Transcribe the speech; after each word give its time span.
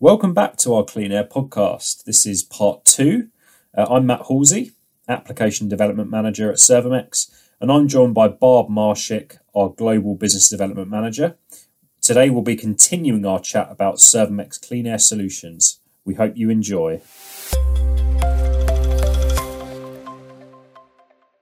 Welcome 0.00 0.32
back 0.32 0.56
to 0.58 0.74
our 0.74 0.84
Clean 0.84 1.10
Air 1.10 1.24
podcast. 1.24 2.04
This 2.04 2.24
is 2.24 2.44
part 2.44 2.84
two. 2.84 3.30
Uh, 3.76 3.84
I'm 3.90 4.06
Matt 4.06 4.26
Halsey, 4.28 4.70
Application 5.08 5.68
Development 5.68 6.08
Manager 6.08 6.52
at 6.52 6.58
Servomex, 6.58 7.28
and 7.60 7.72
I'm 7.72 7.88
joined 7.88 8.14
by 8.14 8.28
Barb 8.28 8.68
Marshick, 8.68 9.38
our 9.56 9.70
Global 9.70 10.14
Business 10.14 10.48
Development 10.48 10.88
Manager. 10.88 11.36
Today 12.00 12.30
we'll 12.30 12.42
be 12.44 12.54
continuing 12.54 13.26
our 13.26 13.40
chat 13.40 13.72
about 13.72 13.96
Servomex 13.96 14.64
Clean 14.64 14.86
Air 14.86 14.98
Solutions. 14.98 15.80
We 16.04 16.14
hope 16.14 16.36
you 16.36 16.48
enjoy. 16.48 17.02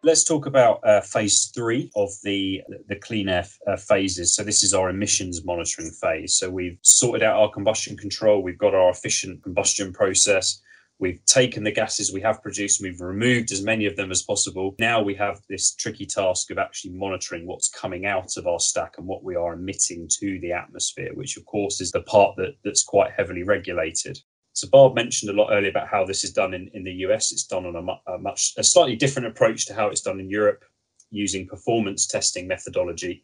Let's 0.07 0.23
talk 0.23 0.46
about 0.46 0.79
uh, 0.86 1.00
phase 1.00 1.50
three 1.52 1.91
of 1.96 2.11
the 2.22 2.62
the 2.86 2.95
clean 2.95 3.29
air 3.29 3.45
uh, 3.66 3.77
phases. 3.77 4.36
So 4.36 4.45
this 4.45 4.62
is 4.62 4.72
our 4.72 4.89
emissions 4.89 5.45
monitoring 5.45 5.90
phase. 5.90 6.36
So 6.36 6.48
we've 6.48 6.79
sorted 6.82 7.25
out 7.25 7.40
our 7.40 7.50
combustion 7.50 7.96
control. 7.96 8.40
We've 8.40 8.57
got 8.57 8.72
our 8.72 8.89
efficient 8.89 9.43
combustion 9.43 9.93
process. 9.93 10.63
We've 11.00 11.18
taken 11.25 11.64
the 11.64 11.72
gases 11.72 12.13
we 12.13 12.21
have 12.21 12.40
produced 12.40 12.80
we've 12.80 13.00
removed 13.00 13.50
as 13.50 13.64
many 13.64 13.85
of 13.86 13.96
them 13.96 14.13
as 14.13 14.22
possible. 14.22 14.77
Now 14.79 15.03
we 15.03 15.16
have 15.16 15.40
this 15.50 15.75
tricky 15.75 16.07
task 16.07 16.52
of 16.52 16.58
actually 16.58 16.93
monitoring 16.93 17.44
what's 17.44 17.68
coming 17.68 18.07
out 18.07 18.36
of 18.36 18.46
our 18.46 18.61
stack 18.61 18.99
and 18.99 19.08
what 19.08 19.25
we 19.25 19.35
are 19.35 19.54
emitting 19.54 20.07
to 20.21 20.38
the 20.38 20.52
atmosphere, 20.52 21.11
which 21.14 21.36
of 21.36 21.44
course 21.46 21.80
is 21.80 21.91
the 21.91 22.02
part 22.02 22.36
that, 22.36 22.54
that's 22.63 22.85
quite 22.85 23.11
heavily 23.11 23.43
regulated. 23.43 24.21
So 24.56 24.66
Barb 24.68 24.94
mentioned 24.94 25.30
a 25.30 25.34
lot 25.34 25.50
earlier 25.52 25.68
about 25.68 25.88
how 25.88 26.06
this 26.06 26.24
is 26.24 26.32
done 26.32 26.54
in, 26.54 26.70
in 26.72 26.82
the 26.82 26.92
US. 27.06 27.30
It's 27.30 27.44
done 27.44 27.66
on 27.66 27.76
a, 27.76 27.82
mu- 27.82 28.14
a 28.14 28.16
much 28.16 28.54
a 28.56 28.64
slightly 28.64 28.96
different 28.96 29.29
approach 29.29 29.66
to 29.66 29.74
how 29.74 29.88
it's 29.88 30.00
done 30.00 30.18
in 30.18 30.30
Europe, 30.30 30.64
using 31.10 31.46
performance 31.46 32.06
testing 32.06 32.48
methodology. 32.48 33.22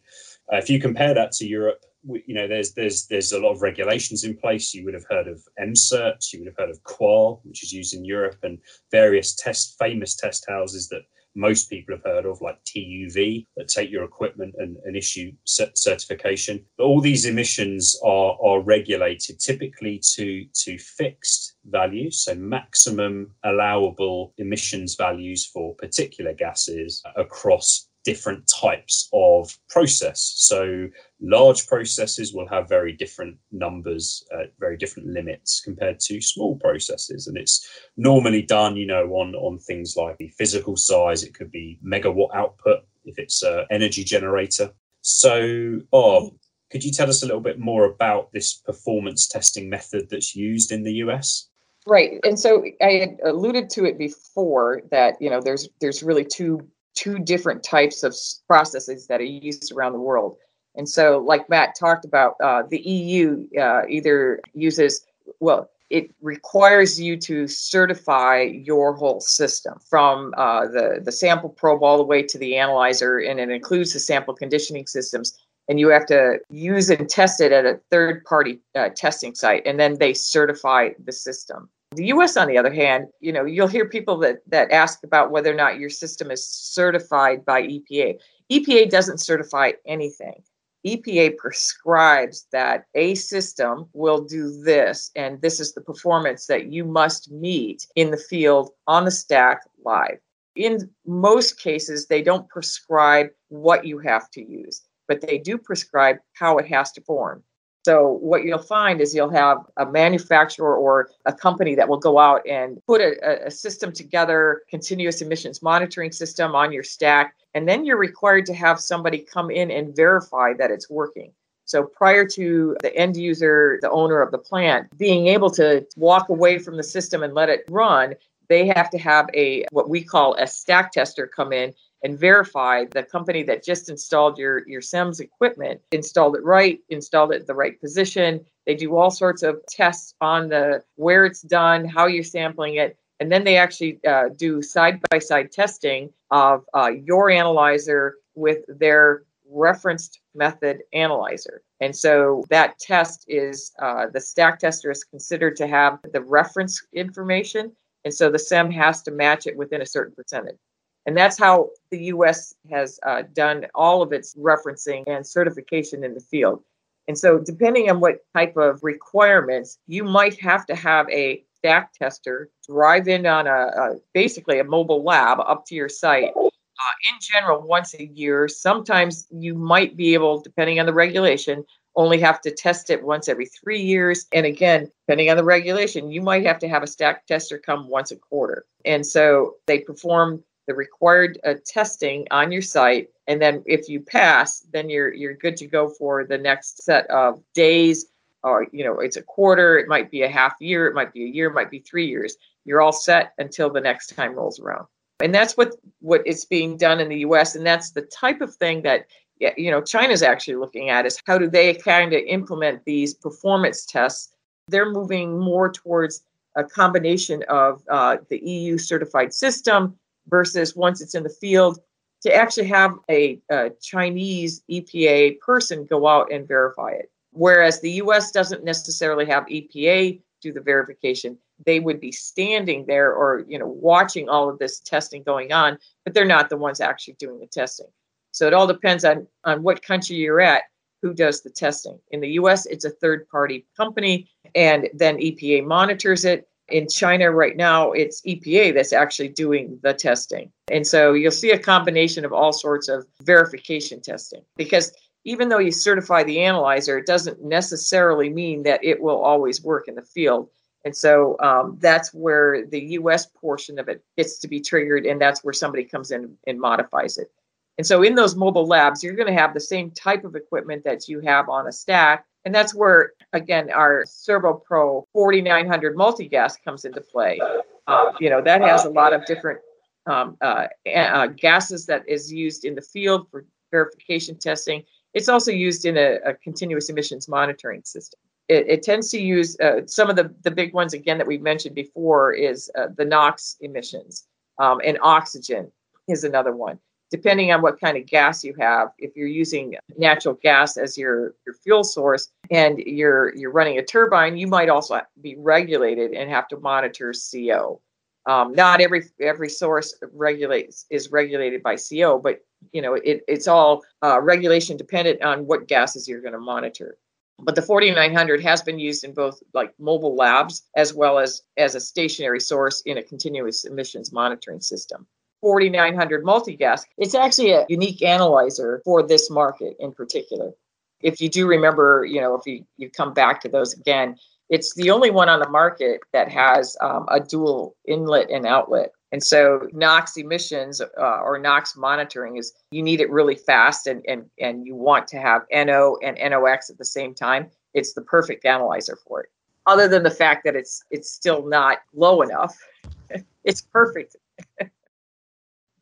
Uh, 0.51 0.57
if 0.57 0.69
you 0.69 0.79
compare 0.79 1.15
that 1.15 1.31
to 1.31 1.47
Europe, 1.47 1.83
we, 2.05 2.23
you 2.27 2.35
know 2.35 2.47
there's 2.47 2.73
there's 2.73 3.07
there's 3.07 3.31
a 3.31 3.39
lot 3.39 3.51
of 3.51 3.63
regulations 3.63 4.23
in 4.23 4.37
place. 4.37 4.75
You 4.75 4.85
would 4.85 4.93
have 4.93 5.07
heard 5.09 5.27
of 5.27 5.41
MCERT, 5.59 6.31
you 6.33 6.39
would 6.39 6.49
have 6.49 6.57
heard 6.57 6.69
of 6.69 6.83
QAL, 6.83 7.39
which 7.45 7.63
is 7.63 7.73
used 7.73 7.95
in 7.95 8.05
Europe, 8.05 8.37
and 8.43 8.59
various 8.91 9.33
test 9.33 9.75
famous 9.79 10.15
test 10.15 10.45
houses 10.47 10.87
that 10.89 11.01
most 11.35 11.69
people 11.69 11.95
have 11.95 12.03
heard 12.03 12.25
of, 12.25 12.41
like 12.41 12.63
TUV, 12.65 13.45
that 13.57 13.67
take 13.67 13.89
your 13.89 14.03
equipment 14.03 14.55
and, 14.57 14.77
and 14.85 14.95
issue 14.95 15.31
certification. 15.45 16.63
But 16.77 16.85
all 16.85 17.01
these 17.01 17.25
emissions 17.25 17.99
are, 18.03 18.37
are 18.43 18.61
regulated 18.61 19.39
typically 19.39 20.01
to, 20.15 20.45
to 20.53 20.77
fixed 20.77 21.55
values, 21.65 22.23
so 22.23 22.35
maximum 22.35 23.31
allowable 23.43 24.33
emissions 24.37 24.95
values 24.95 25.45
for 25.45 25.75
particular 25.75 26.33
gases 26.33 27.01
across 27.15 27.89
different 28.03 28.47
types 28.47 29.09
of 29.13 29.57
process. 29.69 30.33
So 30.35 30.87
large 31.21 31.67
processes 31.67 32.33
will 32.33 32.47
have 32.47 32.67
very 32.67 32.93
different 32.93 33.37
numbers, 33.51 34.25
uh, 34.33 34.43
very 34.59 34.77
different 34.77 35.09
limits 35.09 35.61
compared 35.61 35.99
to 36.01 36.21
small 36.21 36.57
processes. 36.57 37.27
And 37.27 37.37
it's 37.37 37.67
normally 37.97 38.41
done, 38.41 38.75
you 38.75 38.85
know, 38.85 39.05
on, 39.13 39.35
on 39.35 39.59
things 39.59 39.95
like 39.95 40.17
the 40.17 40.29
physical 40.37 40.75
size. 40.75 41.23
It 41.23 41.33
could 41.33 41.51
be 41.51 41.79
megawatt 41.85 42.33
output 42.33 42.79
if 43.05 43.17
it's 43.17 43.43
an 43.43 43.65
energy 43.71 44.03
generator. 44.03 44.71
So, 45.01 45.81
Barb, 45.91 46.33
could 46.69 46.83
you 46.83 46.91
tell 46.91 47.09
us 47.09 47.23
a 47.23 47.25
little 47.25 47.41
bit 47.41 47.59
more 47.59 47.85
about 47.85 48.31
this 48.31 48.53
performance 48.53 49.27
testing 49.27 49.69
method 49.69 50.09
that's 50.09 50.35
used 50.35 50.71
in 50.71 50.83
the 50.83 50.93
US? 51.05 51.49
Right. 51.85 52.19
And 52.23 52.39
so 52.39 52.63
I 52.81 52.91
had 52.93 53.17
alluded 53.25 53.69
to 53.71 53.85
it 53.85 53.97
before 53.97 54.81
that, 54.91 55.21
you 55.21 55.29
know, 55.29 55.41
there's 55.41 55.67
there's 55.81 56.01
really 56.01 56.23
two 56.23 56.67
two 56.95 57.19
different 57.19 57.63
types 57.63 58.03
of 58.03 58.15
processes 58.47 59.07
that 59.07 59.19
are 59.19 59.23
used 59.23 59.71
around 59.71 59.93
the 59.93 59.99
world. 59.99 60.37
And 60.75 60.89
so, 60.89 61.19
like 61.19 61.49
Matt 61.49 61.75
talked 61.79 62.05
about, 62.05 62.35
uh, 62.43 62.63
the 62.69 62.79
EU 62.79 63.47
uh, 63.59 63.83
either 63.87 64.41
uses, 64.53 65.05
well, 65.39 65.69
it 65.89 66.11
requires 66.21 66.99
you 66.99 67.15
to 67.17 67.47
certify 67.47 68.41
your 68.41 68.95
whole 68.95 69.19
system 69.19 69.77
from 69.87 70.33
uh, 70.37 70.65
the, 70.65 70.99
the 71.03 71.11
sample 71.11 71.49
probe 71.49 71.83
all 71.83 71.97
the 71.97 72.03
way 72.03 72.23
to 72.23 72.37
the 72.39 72.57
analyzer, 72.57 73.19
and 73.19 73.39
it 73.39 73.49
includes 73.49 73.93
the 73.93 73.99
sample 73.99 74.33
conditioning 74.33 74.87
systems. 74.87 75.37
And 75.69 75.79
you 75.79 75.89
have 75.89 76.07
to 76.07 76.39
use 76.49 76.89
and 76.89 77.07
test 77.07 77.39
it 77.39 77.51
at 77.51 77.65
a 77.65 77.79
third 77.91 78.25
party 78.25 78.59
uh, 78.75 78.89
testing 78.95 79.35
site, 79.35 79.61
and 79.65 79.79
then 79.79 79.99
they 79.99 80.13
certify 80.13 80.89
the 81.05 81.11
system. 81.11 81.69
The 81.95 82.07
US, 82.07 82.37
on 82.37 82.47
the 82.47 82.57
other 82.57 82.73
hand, 82.73 83.07
you 83.19 83.31
know, 83.31 83.45
you'll 83.45 83.67
hear 83.67 83.87
people 83.87 84.17
that, 84.19 84.39
that 84.47 84.71
ask 84.71 85.03
about 85.03 85.31
whether 85.31 85.51
or 85.51 85.55
not 85.55 85.79
your 85.79 85.89
system 85.89 86.31
is 86.31 86.47
certified 86.47 87.45
by 87.45 87.63
EPA. 87.63 88.19
EPA 88.51 88.89
doesn't 88.89 89.19
certify 89.19 89.73
anything. 89.85 90.43
EPA 90.85 91.37
prescribes 91.37 92.47
that 92.51 92.85
a 92.93 93.15
system 93.15 93.87
will 93.93 94.21
do 94.21 94.61
this, 94.63 95.11
and 95.15 95.41
this 95.41 95.59
is 95.59 95.73
the 95.73 95.81
performance 95.81 96.47
that 96.47 96.71
you 96.71 96.83
must 96.83 97.31
meet 97.31 97.87
in 97.95 98.11
the 98.11 98.17
field 98.17 98.71
on 98.87 99.05
the 99.05 99.11
stack 99.11 99.61
live. 99.85 100.17
In 100.55 100.89
most 101.05 101.59
cases, 101.59 102.07
they 102.07 102.21
don't 102.21 102.49
prescribe 102.49 103.27
what 103.47 103.85
you 103.85 103.97
have 103.99 104.29
to 104.31 104.43
use, 104.43 104.81
but 105.07 105.21
they 105.21 105.37
do 105.37 105.57
prescribe 105.57 106.17
how 106.33 106.57
it 106.57 106.67
has 106.67 106.91
to 106.93 107.01
perform. 107.01 107.43
So 107.85 108.19
what 108.21 108.43
you'll 108.43 108.59
find 108.59 109.01
is 109.01 109.13
you'll 109.13 109.29
have 109.31 109.57
a 109.75 109.85
manufacturer 109.85 110.75
or 110.75 111.09
a 111.25 111.33
company 111.33 111.75
that 111.75 111.89
will 111.89 111.97
go 111.97 112.17
out 112.17 112.41
and 112.47 112.79
put 112.87 113.01
a, 113.01 113.47
a, 113.47 113.51
system 113.51 113.91
together, 113.91 114.61
continuous 114.69 115.21
emissions 115.21 115.61
monitoring 115.61 116.13
system 116.13 116.55
on 116.55 116.71
your 116.71 116.83
stack, 116.83 117.35
and 117.53 117.67
then 117.67 117.85
you're 117.85 117.97
required 117.97 118.45
to 118.45 118.53
have 118.53 118.79
somebody 118.79 119.19
come 119.19 119.51
in 119.51 119.69
and 119.69 119.95
verify 119.95 120.53
that 120.53 120.71
it's 120.71 120.89
working. 120.89 121.33
So 121.65 121.83
prior 121.83 122.25
to 122.29 122.77
the 122.81 122.95
end 122.95 123.17
user, 123.17 123.79
the 123.81 123.91
owner 123.91 124.21
of 124.21 124.31
the 124.31 124.37
plant, 124.37 124.97
being 124.97 125.27
able 125.27 125.49
to 125.51 125.85
walk 125.97 126.29
away 126.29 126.59
from 126.59 126.77
the 126.77 126.83
system 126.83 127.23
and 127.23 127.33
let 127.33 127.49
it 127.49 127.65
run, 127.69 128.15
they 128.49 128.67
have 128.67 128.89
to 128.91 128.97
have 128.97 129.29
a 129.33 129.65
what 129.71 129.89
we 129.89 130.03
call 130.03 130.35
a 130.35 130.47
stack 130.47 130.91
tester 130.91 131.27
come 131.27 131.53
in 131.53 131.73
and 132.03 132.19
verify 132.19 132.85
the 132.91 133.03
company 133.03 133.43
that 133.43 133.63
just 133.63 133.89
installed 133.89 134.37
your 134.37 134.67
your 134.67 134.81
CEMS 134.81 135.19
equipment 135.19 135.81
installed 135.91 136.35
it 136.35 136.43
right, 136.43 136.79
installed 136.89 137.33
it 137.33 137.41
in 137.41 137.45
the 137.45 137.53
right 137.53 137.79
position. 137.79 138.45
They 138.65 138.75
do 138.75 138.95
all 138.95 139.11
sorts 139.11 139.43
of 139.43 139.61
tests 139.67 140.13
on 140.21 140.49
the 140.49 140.83
where 140.95 141.25
it's 141.25 141.41
done, 141.41 141.85
how 141.85 142.07
you're 142.07 142.23
sampling 142.23 142.75
it, 142.75 142.97
and 143.19 143.31
then 143.31 143.43
they 143.43 143.57
actually 143.57 143.99
uh, 144.05 144.29
do 144.35 144.61
side 144.61 144.99
by 145.09 145.19
side 145.19 145.51
testing 145.51 146.11
of 146.31 146.65
uh, 146.73 146.91
your 147.03 147.29
analyzer 147.29 148.17
with 148.35 148.65
their 148.67 149.23
referenced 149.49 150.19
method 150.33 150.81
analyzer. 150.93 151.61
And 151.79 151.95
so 151.95 152.43
that 152.49 152.79
test 152.79 153.25
is 153.27 153.71
uh, 153.79 154.07
the 154.11 154.19
stack 154.19 154.59
tester 154.59 154.89
is 154.89 155.03
considered 155.03 155.55
to 155.57 155.67
have 155.67 155.99
the 156.11 156.21
reference 156.21 156.85
information. 156.93 157.71
And 158.05 158.13
so 158.13 158.29
the 158.29 158.37
CEM 158.37 158.73
has 158.73 159.01
to 159.03 159.11
match 159.11 159.47
it 159.47 159.55
within 159.55 159.81
a 159.81 159.85
certain 159.85 160.13
percentage. 160.15 160.57
And 161.05 161.17
that's 161.17 161.37
how 161.37 161.69
the 161.91 162.05
US 162.05 162.55
has 162.69 162.99
uh, 163.05 163.23
done 163.33 163.67
all 163.75 164.01
of 164.01 164.13
its 164.13 164.35
referencing 164.35 165.03
and 165.07 165.25
certification 165.25 166.03
in 166.03 166.13
the 166.13 166.19
field. 166.21 166.63
And 167.07 167.17
so, 167.17 167.37
depending 167.39 167.89
on 167.89 167.99
what 167.99 168.19
type 168.33 168.55
of 168.55 168.81
requirements, 168.81 169.77
you 169.87 170.05
might 170.05 170.39
have 170.39 170.65
to 170.67 170.75
have 170.75 171.09
a 171.09 171.43
stack 171.57 171.93
tester 171.93 172.49
drive 172.67 173.07
in 173.07 173.25
on 173.25 173.47
a, 173.47 173.51
a 173.51 173.95
basically 174.13 174.59
a 174.59 174.63
mobile 174.63 175.03
lab 175.03 175.39
up 175.41 175.65
to 175.65 175.75
your 175.75 175.89
site. 175.89 176.31
Uh, 176.35 176.95
in 177.13 177.19
general, 177.21 177.61
once 177.61 177.93
a 177.93 178.05
year. 178.05 178.47
Sometimes 178.47 179.27
you 179.31 179.53
might 179.53 179.95
be 179.95 180.13
able, 180.13 180.41
depending 180.41 180.79
on 180.79 180.85
the 180.85 180.93
regulation, 180.93 181.65
only 181.95 182.19
have 182.19 182.41
to 182.41 182.51
test 182.51 182.89
it 182.89 183.03
once 183.03 183.29
every 183.29 183.45
three 183.45 183.81
years. 183.81 184.25
And 184.31 184.45
again, 184.45 184.89
depending 185.05 185.29
on 185.29 185.37
the 185.37 185.43
regulation, 185.43 186.11
you 186.11 186.21
might 186.21 186.45
have 186.45 186.59
to 186.59 186.67
have 186.67 186.83
a 186.83 186.87
stack 186.87 187.25
tester 187.27 187.59
come 187.59 187.87
once 187.87 188.11
a 188.11 188.15
quarter. 188.15 188.65
And 188.85 189.05
so 189.05 189.55
they 189.67 189.79
perform 189.79 190.43
the 190.67 190.73
required 190.73 191.39
uh, 191.45 191.55
testing 191.65 192.27
on 192.31 192.51
your 192.51 192.61
site 192.61 193.09
and 193.27 193.41
then 193.41 193.63
if 193.65 193.89
you 193.89 193.99
pass 193.99 194.61
then 194.71 194.89
you're 194.89 195.13
you're 195.13 195.35
good 195.35 195.57
to 195.57 195.67
go 195.67 195.89
for 195.89 196.23
the 196.25 196.37
next 196.37 196.83
set 196.83 197.09
of 197.09 197.41
days. 197.53 198.05
Or 198.43 198.67
you 198.73 198.83
know 198.83 198.99
it's 198.99 199.15
a 199.15 199.21
quarter 199.21 199.77
it 199.77 199.87
might 199.87 200.11
be 200.11 200.23
a 200.23 200.29
half 200.29 200.55
year 200.59 200.87
it 200.87 200.95
might 200.95 201.13
be 201.13 201.23
a 201.23 201.27
year 201.27 201.47
it 201.47 201.53
might 201.53 201.71
be 201.71 201.79
3 201.79 202.05
years. 202.05 202.35
You're 202.65 202.81
all 202.81 202.91
set 202.91 203.33
until 203.37 203.69
the 203.69 203.81
next 203.81 204.07
time 204.07 204.35
rolls 204.35 204.59
around. 204.59 204.85
And 205.21 205.33
that's 205.33 205.55
what 205.55 205.75
what 205.99 206.25
is 206.27 206.43
being 206.43 206.75
done 206.75 206.99
in 206.99 207.07
the 207.07 207.19
US 207.19 207.55
and 207.55 207.65
that's 207.65 207.91
the 207.91 208.01
type 208.01 208.41
of 208.41 208.53
thing 208.55 208.81
that 208.81 209.05
you 209.39 209.71
know 209.71 209.81
China's 209.81 210.21
actually 210.21 210.55
looking 210.55 210.89
at 210.89 211.05
is 211.05 211.21
how 211.25 211.37
do 211.37 211.49
they 211.49 211.73
kind 211.73 212.13
of 212.13 212.21
implement 212.27 212.83
these 212.85 213.13
performance 213.13 213.85
tests. 213.85 214.33
They're 214.67 214.91
moving 214.91 215.39
more 215.39 215.71
towards 215.71 216.23
a 216.55 216.63
combination 216.63 217.43
of 217.49 217.81
uh, 217.89 218.17
the 218.29 218.37
EU 218.37 218.77
certified 218.77 219.33
system 219.33 219.97
versus 220.27 220.75
once 220.75 221.01
it's 221.01 221.15
in 221.15 221.23
the 221.23 221.29
field 221.29 221.79
to 222.23 222.33
actually 222.33 222.67
have 222.67 222.95
a, 223.09 223.39
a, 223.51 223.69
Chinese 223.81 224.63
EPA 224.71 225.39
person 225.39 225.85
go 225.85 226.07
out 226.07 226.31
and 226.31 226.47
verify 226.47 226.89
it. 226.89 227.11
Whereas 227.31 227.81
the 227.81 227.91
US 227.93 228.31
doesn't 228.31 228.63
necessarily 228.63 229.25
have 229.25 229.45
EPA 229.47 230.21
do 230.41 230.53
the 230.53 230.61
verification. 230.61 231.37
They 231.65 231.79
would 231.79 231.99
be 231.99 232.11
standing 232.11 232.85
there 232.85 233.13
or, 233.13 233.43
you 233.47 233.57
know, 233.59 233.67
watching 233.67 234.29
all 234.29 234.49
of 234.49 234.59
this 234.59 234.79
testing 234.79 235.23
going 235.23 235.51
on, 235.51 235.77
but 236.03 236.13
they're 236.13 236.25
not 236.25 236.49
the 236.49 236.57
ones 236.57 236.79
actually 236.79 237.15
doing 237.15 237.39
the 237.39 237.47
testing. 237.47 237.87
So 238.31 238.47
it 238.47 238.53
all 238.53 238.67
depends 238.67 239.05
on, 239.05 239.27
on 239.43 239.63
what 239.63 239.81
country 239.81 240.15
you're 240.17 240.41
at. 240.41 240.63
who 241.01 241.13
does 241.13 241.41
the 241.41 241.49
testing. 241.49 241.99
In 242.11 242.21
the 242.21 242.29
US, 242.39 242.65
it's 242.65 242.85
a 242.85 242.89
third 242.89 243.27
party 243.27 243.65
company, 243.75 244.29
and 244.55 244.89
then 244.93 245.17
EPA 245.17 245.65
monitors 245.65 246.23
it. 246.23 246.47
In 246.69 246.87
China 246.87 247.31
right 247.31 247.57
now, 247.57 247.91
it's 247.91 248.21
EPA 248.21 248.73
that's 248.73 248.93
actually 248.93 249.29
doing 249.29 249.79
the 249.83 249.93
testing. 249.93 250.51
And 250.71 250.87
so 250.87 251.13
you'll 251.13 251.31
see 251.31 251.51
a 251.51 251.59
combination 251.59 252.23
of 252.25 252.33
all 252.33 252.53
sorts 252.53 252.87
of 252.87 253.05
verification 253.21 254.01
testing 254.01 254.43
because 254.55 254.93
even 255.25 255.49
though 255.49 255.59
you 255.59 255.71
certify 255.71 256.23
the 256.23 256.41
analyzer, 256.41 256.97
it 256.97 257.05
doesn't 257.05 257.43
necessarily 257.43 258.29
mean 258.29 258.63
that 258.63 258.83
it 258.83 259.01
will 259.01 259.21
always 259.21 259.63
work 259.63 259.87
in 259.87 259.95
the 259.95 260.01
field. 260.01 260.49
And 260.85 260.95
so 260.95 261.37
um, 261.39 261.77
that's 261.79 262.13
where 262.13 262.65
the 262.65 262.81
US 262.97 263.25
portion 263.25 263.79
of 263.79 263.87
it 263.87 264.03
gets 264.17 264.39
to 264.39 264.47
be 264.47 264.59
triggered, 264.59 265.05
and 265.05 265.19
that's 265.19 265.43
where 265.43 265.53
somebody 265.53 265.85
comes 265.85 266.11
in 266.11 266.37
and 266.45 266.59
modifies 266.59 267.17
it. 267.17 267.31
And 267.77 267.87
so 267.87 268.03
in 268.03 268.15
those 268.15 268.35
mobile 268.35 268.67
labs, 268.67 269.03
you're 269.03 269.15
going 269.15 269.33
to 269.33 269.41
have 269.41 269.53
the 269.53 269.59
same 269.59 269.91
type 269.91 270.25
of 270.25 270.35
equipment 270.35 270.83
that 270.83 271.07
you 271.07 271.21
have 271.21 271.49
on 271.49 271.67
a 271.67 271.71
stack. 271.71 272.25
And 272.45 272.53
that's 272.53 272.75
where, 272.75 273.13
again, 273.31 273.71
our 273.71 274.03
SERVOPRO 274.05 275.05
4900 275.13 275.95
multi-gas 275.95 276.57
comes 276.57 276.85
into 276.85 277.01
play. 277.01 277.39
Uh, 277.87 278.11
you 278.19 278.29
know, 278.29 278.41
that 278.41 278.61
has 278.61 278.85
a 278.85 278.89
lot 278.89 279.13
of 279.13 279.25
different 279.25 279.59
um, 280.05 280.37
uh, 280.41 280.67
uh, 280.93 281.27
gases 281.27 281.85
that 281.85 282.07
is 282.07 282.31
used 282.31 282.65
in 282.65 282.75
the 282.75 282.81
field 282.81 283.27
for 283.31 283.45
verification 283.71 284.37
testing. 284.37 284.83
It's 285.13 285.29
also 285.29 285.51
used 285.51 285.85
in 285.85 285.97
a, 285.97 286.17
a 286.25 286.33
continuous 286.33 286.89
emissions 286.89 287.27
monitoring 287.29 287.83
system. 287.85 288.19
It, 288.49 288.67
it 288.67 288.83
tends 288.83 289.09
to 289.11 289.21
use 289.21 289.57
uh, 289.61 289.85
some 289.85 290.09
of 290.09 290.17
the, 290.17 290.33
the 290.43 290.51
big 290.51 290.73
ones, 290.73 290.93
again, 290.93 291.17
that 291.17 291.27
we 291.27 291.37
mentioned 291.37 291.75
before 291.75 292.33
is 292.33 292.69
uh, 292.77 292.87
the 292.97 293.05
NOx 293.05 293.55
emissions 293.61 294.27
um, 294.59 294.81
and 294.83 294.97
oxygen 295.01 295.71
is 296.09 296.25
another 296.25 296.53
one 296.53 296.79
depending 297.13 297.51
on 297.51 297.61
what 297.61 297.79
kind 297.79 297.95
of 297.95 298.07
gas 298.07 298.43
you 298.43 298.55
have 298.59 298.89
if 298.97 299.15
you're 299.15 299.27
using 299.27 299.75
natural 299.99 300.33
gas 300.41 300.77
as 300.77 300.97
your, 300.97 301.35
your 301.45 301.53
fuel 301.53 301.83
source 301.83 302.29
and 302.49 302.79
you're 302.79 303.35
you're 303.35 303.51
running 303.51 303.77
a 303.77 303.85
turbine 303.85 304.35
you 304.35 304.47
might 304.47 304.67
also 304.67 304.99
be 305.21 305.35
regulated 305.37 306.13
and 306.13 306.27
have 306.27 306.47
to 306.47 306.57
monitor 306.57 307.13
co 307.13 307.79
um, 308.25 308.51
not 308.53 308.81
every 308.81 309.03
every 309.21 309.47
source 309.47 309.93
regulates 310.11 310.87
is 310.89 311.11
regulated 311.11 311.61
by 311.61 311.75
co 311.75 312.17
but 312.17 312.39
you 312.71 312.81
know 312.81 312.95
it, 312.95 313.21
it's 313.27 313.47
all 313.47 313.83
uh, 314.01 314.19
regulation 314.19 314.75
dependent 314.75 315.21
on 315.21 315.45
what 315.45 315.67
gases 315.67 316.07
you're 316.07 316.21
going 316.21 316.33
to 316.33 316.39
monitor. 316.39 316.97
But 317.39 317.55
the 317.55 317.61
4900 317.61 318.41
has 318.41 318.61
been 318.61 318.79
used 318.79 319.03
in 319.03 319.13
both 319.13 319.41
like 319.53 319.73
mobile 319.79 320.15
labs 320.15 320.63
as 320.75 320.95
well 320.95 321.19
as 321.19 321.43
as 321.57 321.75
a 321.75 321.79
stationary 321.79 322.39
source 322.39 322.81
in 322.87 322.97
a 322.97 323.03
continuous 323.03 323.65
emissions 323.65 324.11
monitoring 324.11 324.61
system 324.61 325.05
4900 325.43 326.23
multi-gas. 326.23 326.85
It's 326.97 327.13
actually 327.13 327.51
a 327.51 327.65
unique 327.67 328.01
analyzer 328.01 328.81
for 328.85 329.03
this 329.03 329.29
market 329.29 329.75
in 329.77 329.91
particular. 329.91 330.53
If 331.01 331.19
you 331.19 331.27
do 331.27 331.45
remember, 331.47 332.05
you 332.05 332.21
know, 332.21 332.33
if 332.35 332.47
you, 332.47 332.65
you 332.77 332.89
come 332.89 333.13
back 333.13 333.41
to 333.41 333.49
those 333.49 333.73
again, 333.73 334.15
it's 334.49 334.73
the 334.75 334.89
only 334.89 335.11
one 335.11 335.27
on 335.27 335.41
the 335.41 335.49
market 335.49 335.99
that 336.13 336.31
has 336.31 336.77
um, 336.79 337.07
a 337.11 337.19
dual 337.19 337.75
inlet 337.85 338.29
and 338.29 338.47
outlet. 338.47 338.93
And 339.11 339.21
so 339.21 339.67
NOx 339.73 340.15
emissions 340.15 340.79
uh, 340.79 341.19
or 341.19 341.37
NOx 341.37 341.75
monitoring 341.75 342.37
is 342.37 342.53
you 342.71 342.81
need 342.81 343.01
it 343.01 343.11
really 343.11 343.35
fast 343.35 343.85
and, 343.85 344.01
and, 344.07 344.29
and 344.39 344.65
you 344.65 344.75
want 344.75 345.09
to 345.09 345.19
have 345.19 345.41
NO 345.51 345.97
and 346.01 346.17
NOx 346.17 346.69
at 346.69 346.77
the 346.77 346.85
same 346.85 347.13
time. 347.13 347.49
It's 347.73 347.91
the 347.91 348.01
perfect 348.01 348.45
analyzer 348.45 348.97
for 349.05 349.23
it. 349.23 349.29
Other 349.65 349.89
than 349.89 350.03
the 350.03 350.11
fact 350.11 350.45
that 350.45 350.55
it's 350.55 350.83
it's 350.89 351.11
still 351.11 351.45
not 351.47 351.79
low 351.93 352.21
enough, 352.21 352.57
it's 353.43 353.61
perfect. 353.61 354.15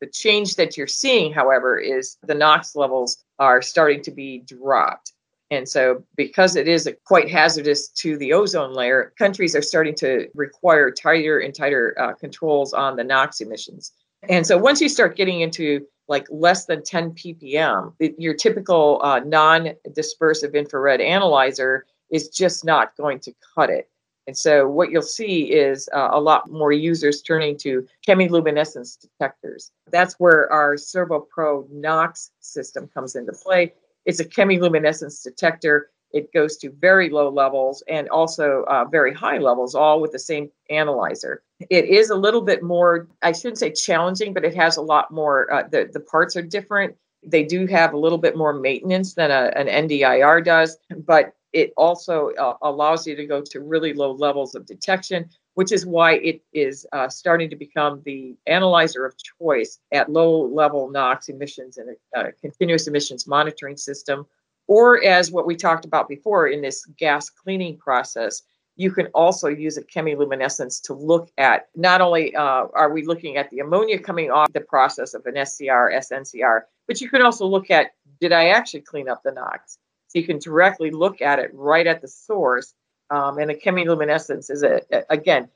The 0.01 0.07
change 0.07 0.55
that 0.55 0.75
you're 0.75 0.87
seeing, 0.87 1.31
however, 1.31 1.77
is 1.77 2.17
the 2.23 2.35
NOx 2.35 2.75
levels 2.75 3.23
are 3.39 3.61
starting 3.61 4.01
to 4.03 4.11
be 4.11 4.39
dropped. 4.39 5.13
And 5.51 5.67
so, 5.67 6.03
because 6.15 6.55
it 6.55 6.67
is 6.67 6.89
quite 7.05 7.29
hazardous 7.29 7.89
to 7.89 8.17
the 8.17 8.33
ozone 8.33 8.73
layer, 8.73 9.13
countries 9.17 9.55
are 9.55 9.61
starting 9.61 9.93
to 9.95 10.27
require 10.33 10.91
tighter 10.91 11.39
and 11.39 11.53
tighter 11.53 11.95
uh, 11.99 12.13
controls 12.13 12.73
on 12.73 12.95
the 12.95 13.03
NOx 13.03 13.41
emissions. 13.41 13.91
And 14.29 14.47
so, 14.47 14.57
once 14.57 14.81
you 14.81 14.89
start 14.89 15.17
getting 15.17 15.41
into 15.41 15.85
like 16.07 16.25
less 16.29 16.65
than 16.65 16.83
10 16.83 17.11
ppm, 17.11 17.93
your 18.17 18.33
typical 18.33 18.99
uh, 19.03 19.19
non 19.19 19.71
dispersive 19.89 20.53
infrared 20.53 21.01
analyzer 21.01 21.85
is 22.09 22.29
just 22.29 22.65
not 22.65 22.95
going 22.97 23.19
to 23.19 23.33
cut 23.55 23.69
it. 23.69 23.89
And 24.27 24.37
so 24.37 24.67
what 24.67 24.91
you'll 24.91 25.01
see 25.01 25.51
is 25.51 25.89
uh, 25.93 26.09
a 26.11 26.19
lot 26.19 26.51
more 26.51 26.71
users 26.71 27.21
turning 27.21 27.57
to 27.59 27.87
chemiluminescence 28.07 28.99
detectors. 28.99 29.71
That's 29.91 30.15
where 30.19 30.51
our 30.51 30.75
SERVOPRO 30.75 31.69
NOx 31.71 32.31
system 32.39 32.87
comes 32.93 33.15
into 33.15 33.33
play. 33.33 33.73
It's 34.05 34.19
a 34.19 34.25
chemiluminescence 34.25 35.23
detector. 35.23 35.89
It 36.11 36.31
goes 36.33 36.57
to 36.57 36.71
very 36.71 37.09
low 37.09 37.29
levels 37.29 37.83
and 37.87 38.09
also 38.09 38.63
uh, 38.67 38.85
very 38.85 39.13
high 39.13 39.37
levels, 39.37 39.75
all 39.75 40.01
with 40.01 40.11
the 40.11 40.19
same 40.19 40.51
analyzer. 40.69 41.41
It 41.69 41.85
is 41.85 42.09
a 42.09 42.15
little 42.15 42.41
bit 42.41 42.61
more, 42.63 43.07
I 43.21 43.31
shouldn't 43.31 43.59
say 43.59 43.71
challenging, 43.71 44.33
but 44.33 44.43
it 44.43 44.55
has 44.55 44.77
a 44.77 44.81
lot 44.81 45.11
more, 45.11 45.51
uh, 45.51 45.63
the, 45.69 45.89
the 45.91 45.99
parts 45.99 46.35
are 46.35 46.41
different. 46.41 46.95
They 47.23 47.43
do 47.43 47.65
have 47.67 47.93
a 47.93 47.97
little 47.97 48.17
bit 48.17 48.35
more 48.35 48.53
maintenance 48.53 49.13
than 49.13 49.31
a, 49.31 49.53
an 49.55 49.67
NDIR 49.67 50.43
does, 50.43 50.77
but 51.05 51.33
it 51.53 51.73
also 51.77 52.31
uh, 52.39 52.55
allows 52.61 53.05
you 53.05 53.15
to 53.15 53.25
go 53.25 53.41
to 53.41 53.59
really 53.59 53.93
low 53.93 54.13
levels 54.13 54.55
of 54.55 54.65
detection, 54.65 55.29
which 55.55 55.71
is 55.71 55.85
why 55.85 56.13
it 56.13 56.41
is 56.53 56.85
uh, 56.93 57.09
starting 57.09 57.49
to 57.49 57.55
become 57.55 58.01
the 58.05 58.35
analyzer 58.47 59.05
of 59.05 59.15
choice 59.17 59.79
at 59.91 60.11
low 60.11 60.45
level 60.45 60.89
NOx 60.89 61.29
emissions 61.29 61.77
and 61.77 61.95
a, 62.15 62.19
a 62.19 62.31
continuous 62.33 62.87
emissions 62.87 63.27
monitoring 63.27 63.77
system. 63.77 64.25
Or, 64.67 65.03
as 65.03 65.31
what 65.31 65.45
we 65.45 65.55
talked 65.55 65.83
about 65.83 66.07
before 66.07 66.47
in 66.47 66.61
this 66.61 66.85
gas 66.97 67.29
cleaning 67.29 67.77
process, 67.77 68.43
you 68.77 68.91
can 68.91 69.07
also 69.07 69.47
use 69.49 69.77
a 69.77 69.83
chemiluminescence 69.83 70.81
to 70.83 70.93
look 70.93 71.29
at 71.37 71.67
not 71.75 71.99
only 71.99 72.33
uh, 72.35 72.67
are 72.73 72.91
we 72.91 73.05
looking 73.05 73.35
at 73.35 73.49
the 73.49 73.59
ammonia 73.59 73.99
coming 73.99 74.31
off 74.31 74.53
the 74.53 74.61
process 74.61 75.13
of 75.13 75.25
an 75.25 75.45
SCR, 75.45 75.91
SNCR, 75.91 76.61
but 76.87 77.01
you 77.01 77.09
can 77.09 77.21
also 77.21 77.45
look 77.45 77.69
at 77.69 77.91
did 78.21 78.31
I 78.31 78.49
actually 78.49 78.81
clean 78.81 79.09
up 79.09 79.23
the 79.23 79.31
NOx? 79.31 79.77
So 80.11 80.19
you 80.19 80.25
can 80.25 80.39
directly 80.39 80.91
look 80.91 81.21
at 81.21 81.39
it 81.39 81.51
right 81.53 81.87
at 81.87 82.01
the 82.01 82.07
source. 82.07 82.73
Um, 83.09 83.37
and 83.37 83.49
the 83.49 83.55
chemiluminescence 83.55 84.51
is 84.51 84.61
a, 84.61 84.81
again, 85.09 85.47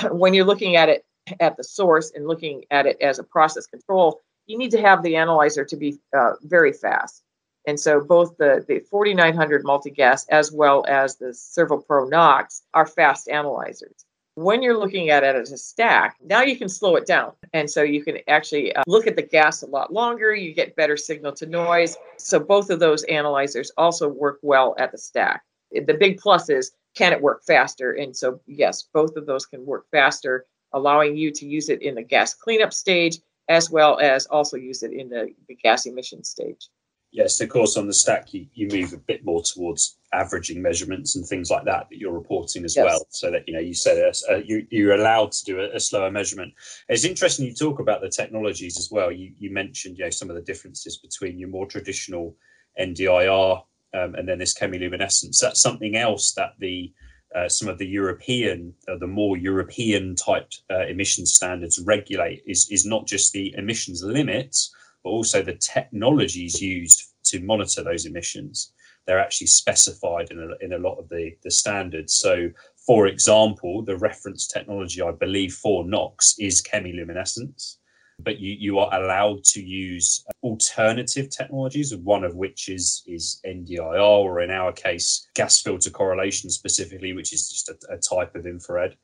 when 0.10 0.32
you're 0.32 0.46
looking 0.46 0.76
at 0.76 0.88
it 0.88 1.04
at 1.40 1.58
the 1.58 1.64
source 1.64 2.12
and 2.14 2.26
looking 2.26 2.64
at 2.70 2.86
it 2.86 2.98
as 3.02 3.18
a 3.18 3.24
process 3.24 3.66
control, 3.66 4.22
you 4.46 4.56
need 4.56 4.70
to 4.70 4.80
have 4.80 5.02
the 5.02 5.16
analyzer 5.16 5.62
to 5.66 5.76
be 5.76 5.98
uh, 6.16 6.32
very 6.42 6.72
fast. 6.72 7.22
And 7.66 7.78
so 7.78 8.00
both 8.00 8.38
the, 8.38 8.64
the 8.66 8.78
4900 8.78 9.62
multi-gas 9.62 10.26
as 10.28 10.50
well 10.50 10.86
as 10.88 11.16
the 11.16 11.34
SERVOPRO 11.34 12.08
NOx 12.08 12.62
are 12.72 12.86
fast 12.86 13.28
analyzers 13.28 14.06
when 14.42 14.62
you're 14.62 14.78
looking 14.78 15.10
at 15.10 15.24
it 15.24 15.34
as 15.34 15.50
a 15.50 15.58
stack, 15.58 16.16
now 16.24 16.42
you 16.42 16.56
can 16.56 16.68
slow 16.68 16.94
it 16.94 17.06
down. 17.06 17.32
And 17.52 17.68
so 17.68 17.82
you 17.82 18.04
can 18.04 18.18
actually 18.28 18.74
uh, 18.74 18.84
look 18.86 19.06
at 19.06 19.16
the 19.16 19.22
gas 19.22 19.62
a 19.62 19.66
lot 19.66 19.92
longer. 19.92 20.34
You 20.34 20.54
get 20.54 20.76
better 20.76 20.96
signal 20.96 21.32
to 21.32 21.46
noise. 21.46 21.96
So 22.18 22.38
both 22.38 22.70
of 22.70 22.78
those 22.78 23.02
analyzers 23.04 23.72
also 23.76 24.08
work 24.08 24.38
well 24.42 24.76
at 24.78 24.92
the 24.92 24.98
stack. 24.98 25.42
The 25.72 25.94
big 25.94 26.18
plus 26.18 26.48
is 26.48 26.70
can 26.94 27.12
it 27.12 27.20
work 27.20 27.42
faster? 27.44 27.92
And 27.92 28.16
so, 28.16 28.40
yes, 28.46 28.88
both 28.94 29.16
of 29.16 29.26
those 29.26 29.44
can 29.44 29.66
work 29.66 29.86
faster, 29.90 30.46
allowing 30.72 31.16
you 31.16 31.30
to 31.32 31.46
use 31.46 31.68
it 31.68 31.82
in 31.82 31.96
the 31.96 32.02
gas 32.02 32.34
cleanup 32.34 32.72
stage 32.72 33.18
as 33.48 33.70
well 33.70 33.98
as 33.98 34.26
also 34.26 34.56
use 34.56 34.82
it 34.82 34.92
in 34.92 35.08
the, 35.08 35.32
the 35.48 35.54
gas 35.56 35.86
emission 35.86 36.22
stage. 36.22 36.68
Yes, 37.10 37.40
of 37.40 37.48
course, 37.48 37.76
on 37.76 37.86
the 37.86 37.94
stack, 37.94 38.34
you, 38.34 38.46
you 38.52 38.68
move 38.68 38.92
a 38.92 38.98
bit 38.98 39.24
more 39.24 39.42
towards 39.42 39.96
averaging 40.12 40.60
measurements 40.60 41.16
and 41.16 41.26
things 41.26 41.50
like 41.50 41.64
that 41.64 41.86
that 41.88 41.98
you're 41.98 42.12
reporting 42.12 42.64
as 42.64 42.76
yes. 42.76 42.84
well. 42.84 43.06
So 43.08 43.30
that, 43.30 43.48
you 43.48 43.54
know, 43.54 43.60
you 43.60 43.74
said 43.74 44.12
uh, 44.30 44.36
you, 44.36 44.66
you're 44.70 44.94
allowed 44.94 45.32
to 45.32 45.44
do 45.44 45.60
a, 45.60 45.76
a, 45.76 45.80
slower 45.80 46.10
measurement. 46.10 46.52
It's 46.88 47.04
interesting 47.04 47.46
you 47.46 47.54
talk 47.54 47.80
about 47.80 48.02
the 48.02 48.10
technologies 48.10 48.78
as 48.78 48.90
well. 48.90 49.10
You, 49.10 49.32
you 49.38 49.50
mentioned, 49.50 49.96
you 49.96 50.04
know, 50.04 50.10
some 50.10 50.28
of 50.28 50.36
the 50.36 50.42
differences 50.42 50.98
between 50.98 51.38
your 51.38 51.48
more 51.48 51.66
traditional 51.66 52.36
NDIR 52.78 53.62
um, 53.94 54.14
and 54.14 54.28
then 54.28 54.38
this 54.38 54.58
chemiluminescence. 54.58 55.40
That's 55.40 55.62
something 55.62 55.96
else 55.96 56.32
that 56.32 56.54
the 56.58 56.92
uh, 57.34 57.48
some 57.48 57.68
of 57.68 57.76
the 57.76 57.86
European, 57.86 58.72
uh, 58.88 58.96
the 58.96 59.06
more 59.06 59.36
European 59.36 60.16
type 60.16 60.50
uh, 60.70 60.86
emissions 60.86 61.34
standards 61.34 61.78
regulate 61.78 62.42
is, 62.46 62.66
is 62.70 62.86
not 62.86 63.06
just 63.06 63.32
the 63.32 63.54
emissions 63.58 64.02
limits, 64.02 64.74
but 65.08 65.14
also 65.14 65.40
the 65.40 65.54
technologies 65.54 66.60
used 66.60 67.14
to 67.24 67.40
monitor 67.40 67.82
those 67.82 68.04
emissions. 68.04 68.72
They're 69.06 69.18
actually 69.18 69.46
specified 69.46 70.30
in 70.30 70.38
a, 70.38 70.62
in 70.62 70.74
a 70.74 70.78
lot 70.86 70.98
of 70.98 71.08
the, 71.08 71.34
the 71.42 71.50
standards. 71.50 72.12
So, 72.12 72.50
for 72.86 73.06
example, 73.06 73.82
the 73.82 73.96
reference 73.96 74.46
technology, 74.46 75.00
I 75.00 75.12
believe, 75.12 75.54
for 75.54 75.86
NOx 75.86 76.34
is 76.38 76.62
chemiluminescence, 76.62 77.76
but 78.18 78.38
you, 78.38 78.52
you 78.52 78.78
are 78.80 79.02
allowed 79.02 79.44
to 79.44 79.62
use 79.62 80.26
alternative 80.42 81.30
technologies, 81.30 81.96
one 81.96 82.22
of 82.22 82.36
which 82.36 82.68
is, 82.68 83.02
is 83.06 83.40
NDIR, 83.46 83.98
or 83.98 84.42
in 84.42 84.50
our 84.50 84.72
case, 84.72 85.26
gas 85.34 85.58
filter 85.62 85.88
correlation 85.88 86.50
specifically, 86.50 87.14
which 87.14 87.32
is 87.32 87.48
just 87.48 87.70
a, 87.70 87.94
a 87.94 87.96
type 87.96 88.34
of 88.34 88.46
infrared. 88.46 88.94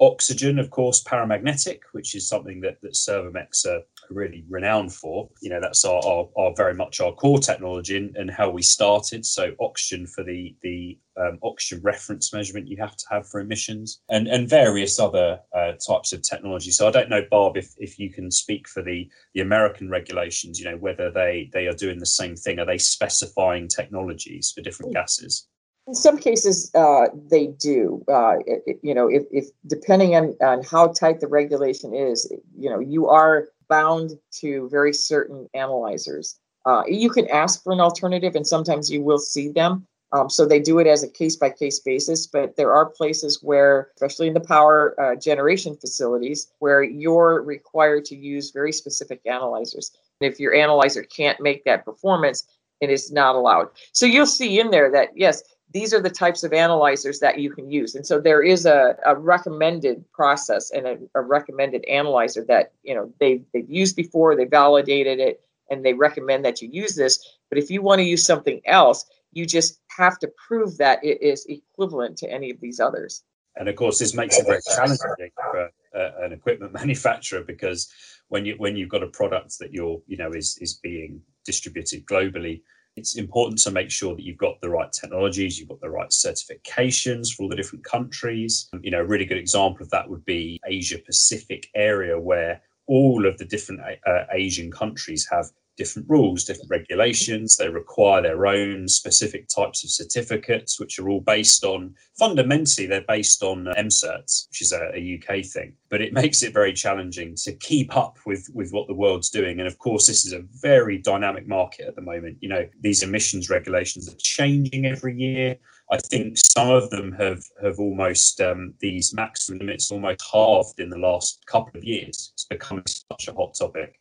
Oxygen, 0.00 0.58
of 0.58 0.70
course, 0.70 1.04
paramagnetic, 1.04 1.82
which 1.92 2.16
is 2.16 2.26
something 2.26 2.60
that, 2.62 2.80
that 2.80 2.94
Servomex 2.94 3.64
are, 3.64 3.82
really 4.10 4.44
renowned 4.48 4.92
for. 4.92 5.28
You 5.40 5.50
know, 5.50 5.60
that's 5.60 5.84
our, 5.84 6.00
our, 6.04 6.28
our 6.36 6.54
very 6.56 6.74
much 6.74 7.00
our 7.00 7.12
core 7.12 7.38
technology 7.38 7.96
and, 7.96 8.16
and, 8.16 8.30
how 8.30 8.50
we 8.50 8.62
started. 8.62 9.24
So 9.26 9.54
oxygen 9.60 10.06
for 10.06 10.24
the 10.24 10.56
the 10.62 10.98
um, 11.16 11.38
oxygen 11.42 11.82
reference 11.82 12.32
measurement 12.32 12.68
you 12.68 12.76
have 12.78 12.96
to 12.96 13.04
have 13.10 13.28
for 13.28 13.40
emissions 13.40 14.00
and 14.08 14.26
and 14.28 14.48
various 14.48 14.98
other 14.98 15.40
uh, 15.54 15.72
types 15.86 16.12
of 16.12 16.22
technology. 16.22 16.70
So 16.70 16.88
I 16.88 16.90
don't 16.90 17.10
know, 17.10 17.24
Barb, 17.30 17.56
if, 17.56 17.72
if 17.78 17.98
you 17.98 18.10
can 18.10 18.30
speak 18.30 18.68
for 18.68 18.82
the 18.82 19.08
the 19.34 19.40
American 19.40 19.90
regulations. 19.90 20.58
You 20.58 20.70
know, 20.70 20.76
whether 20.76 21.10
they 21.10 21.50
they 21.52 21.66
are 21.66 21.74
doing 21.74 21.98
the 21.98 22.06
same 22.06 22.36
thing. 22.36 22.58
Are 22.58 22.66
they 22.66 22.78
specifying 22.78 23.68
technologies 23.68 24.52
for 24.54 24.62
different 24.62 24.92
gases? 24.92 25.46
In 25.88 25.94
some 25.94 26.16
cases, 26.16 26.70
uh, 26.74 27.06
they 27.28 27.48
do. 27.48 28.04
Uh, 28.06 28.36
it, 28.46 28.78
you 28.82 28.94
know, 28.94 29.08
if, 29.08 29.24
if 29.32 29.46
depending 29.66 30.14
on, 30.14 30.36
on 30.40 30.62
how 30.62 30.88
tight 30.88 31.18
the 31.18 31.26
regulation 31.26 31.92
is, 31.92 32.32
you 32.56 32.70
know, 32.70 32.78
you 32.78 33.08
are 33.08 33.48
bound 33.72 34.08
to 34.40 34.68
very 34.68 34.92
certain 34.92 35.40
analyzers. 35.54 36.26
Uh, 36.68 36.82
you 36.86 37.10
can 37.16 37.26
ask 37.42 37.54
for 37.62 37.72
an 37.72 37.80
alternative, 37.88 38.34
and 38.36 38.46
sometimes 38.46 38.90
you 38.94 39.00
will 39.08 39.22
see 39.34 39.48
them. 39.60 39.72
Um, 40.14 40.28
so 40.28 40.44
they 40.44 40.60
do 40.60 40.78
it 40.78 40.86
as 40.86 41.02
a 41.02 41.08
case 41.20 41.36
by 41.36 41.48
case 41.48 41.80
basis, 41.80 42.26
but 42.26 42.54
there 42.58 42.72
are 42.78 42.98
places 43.00 43.32
where, 43.42 43.76
especially 43.96 44.28
in 44.28 44.34
the 44.34 44.48
power 44.56 44.76
uh, 45.02 45.16
generation 45.16 45.74
facilities, 45.84 46.52
where 46.58 46.82
you're 46.82 47.42
required 47.56 48.04
to 48.06 48.16
use 48.32 48.50
very 48.50 48.72
specific 48.72 49.20
analyzers. 49.24 49.86
And 50.20 50.30
if 50.30 50.38
your 50.38 50.54
analyzer 50.64 51.02
can't 51.18 51.40
make 51.40 51.64
that 51.64 51.86
performance, 51.86 52.38
it 52.82 52.90
is 52.90 53.10
not 53.10 53.36
allowed. 53.36 53.68
So 53.92 54.04
you'll 54.04 54.26
see 54.26 54.60
in 54.60 54.70
there 54.70 54.90
that, 54.96 55.08
yes, 55.16 55.42
these 55.72 55.94
are 55.94 56.00
the 56.00 56.10
types 56.10 56.42
of 56.44 56.52
analyzers 56.52 57.20
that 57.20 57.38
you 57.38 57.50
can 57.50 57.70
use. 57.70 57.94
And 57.94 58.06
so 58.06 58.20
there 58.20 58.42
is 58.42 58.66
a, 58.66 58.96
a 59.06 59.16
recommended 59.16 60.04
process 60.12 60.70
and 60.70 60.86
a, 60.86 60.98
a, 61.14 61.22
recommended 61.22 61.84
analyzer 61.86 62.44
that 62.44 62.72
you 62.82 62.94
know 62.94 63.12
they've, 63.20 63.44
they've 63.52 63.70
used 63.70 63.96
before 63.96 64.36
they 64.36 64.44
validated 64.44 65.18
it 65.18 65.40
and 65.70 65.84
they 65.84 65.94
recommend 65.94 66.44
that 66.44 66.60
you 66.60 66.68
use 66.70 66.94
this. 66.94 67.24
But 67.48 67.58
if 67.58 67.70
you 67.70 67.82
want 67.82 68.00
to 68.00 68.04
use 68.04 68.26
something 68.26 68.60
else 68.66 69.04
you 69.32 69.46
just 69.46 69.80
have 69.96 70.18
to 70.20 70.30
prove 70.46 70.76
that 70.78 71.02
it 71.02 71.20
is 71.22 71.46
equivalent 71.46 72.18
to 72.18 72.30
any 72.30 72.50
of 72.50 72.60
these 72.60 72.78
others. 72.78 73.24
And 73.56 73.68
of 73.68 73.76
course 73.76 73.98
this 73.98 74.14
makes 74.14 74.38
it 74.38 74.46
very 74.46 74.60
challenging 74.74 75.30
for 75.36 75.70
uh, 75.94 76.10
an 76.20 76.32
equipment 76.32 76.72
manufacturer 76.80 77.42
because 77.42 77.90
when 78.28 78.46
you 78.46 78.54
when 78.58 78.76
you've 78.76 78.88
got 78.88 79.02
a 79.02 79.08
product 79.08 79.58
that 79.58 79.72
you're 79.72 80.00
you 80.06 80.16
know 80.16 80.32
is 80.32 80.56
is 80.60 80.74
being 80.74 81.20
distributed 81.44 82.06
globally 82.06 82.62
it's 82.96 83.16
important 83.16 83.58
to 83.60 83.70
make 83.70 83.90
sure 83.90 84.14
that 84.14 84.22
you've 84.22 84.38
got 84.38 84.60
the 84.60 84.68
right 84.68 84.92
technologies, 84.92 85.58
you've 85.58 85.68
got 85.68 85.80
the 85.80 85.90
right 85.90 86.10
certifications 86.10 87.32
for 87.32 87.44
all 87.44 87.48
the 87.48 87.56
different 87.56 87.84
countries. 87.84 88.68
You 88.80 88.90
know, 88.90 89.00
a 89.00 89.04
really 89.04 89.24
good 89.24 89.38
example 89.38 89.82
of 89.82 89.90
that 89.90 90.08
would 90.08 90.24
be 90.24 90.60
Asia 90.66 90.98
Pacific 90.98 91.68
area, 91.74 92.18
where 92.18 92.60
all 92.86 93.26
of 93.26 93.38
the 93.38 93.44
different 93.44 93.80
uh, 93.80 94.24
Asian 94.32 94.70
countries 94.70 95.26
have 95.30 95.50
different 95.76 96.08
rules, 96.08 96.44
different 96.44 96.70
regulations. 96.70 97.56
They 97.56 97.68
require 97.68 98.22
their 98.22 98.46
own 98.46 98.88
specific 98.88 99.48
types 99.48 99.84
of 99.84 99.90
certificates, 99.90 100.78
which 100.78 100.98
are 100.98 101.08
all 101.08 101.20
based 101.20 101.64
on 101.64 101.94
fundamentally, 102.18 102.86
they're 102.86 103.04
based 103.08 103.42
on 103.42 103.64
MCerts, 103.64 104.48
which 104.48 104.62
is 104.62 104.72
a, 104.72 104.90
a, 104.94 105.18
UK 105.18 105.44
thing. 105.44 105.74
But 105.88 106.02
it 106.02 106.12
makes 106.22 106.42
it 106.42 106.52
very 106.52 106.72
challenging 106.72 107.34
to 107.36 107.52
keep 107.54 107.96
up 107.96 108.18
with, 108.26 108.48
with 108.54 108.70
what 108.72 108.86
the 108.86 108.94
world's 108.94 109.30
doing. 109.30 109.58
And 109.58 109.66
of 109.66 109.78
course, 109.78 110.06
this 110.06 110.24
is 110.24 110.32
a 110.32 110.44
very 110.60 110.98
dynamic 110.98 111.48
market 111.48 111.88
at 111.88 111.96
the 111.96 112.02
moment. 112.02 112.38
You 112.40 112.48
know, 112.50 112.68
these 112.80 113.02
emissions 113.02 113.48
regulations 113.48 114.08
are 114.08 114.16
changing 114.18 114.86
every 114.86 115.16
year. 115.16 115.56
I 115.90 115.98
think 115.98 116.38
some 116.38 116.70
of 116.70 116.88
them 116.90 117.12
have 117.12 117.42
have 117.62 117.78
almost 117.78 118.40
um, 118.40 118.72
these 118.80 119.12
maximum 119.12 119.58
limits 119.58 119.90
almost 119.90 120.22
halved 120.32 120.80
in 120.80 120.88
the 120.88 120.98
last 120.98 121.44
couple 121.46 121.76
of 121.76 121.84
years. 121.84 122.30
It's 122.32 122.46
becoming 122.46 122.84
such 122.86 123.28
a 123.28 123.34
hot 123.34 123.54
topic 123.54 123.98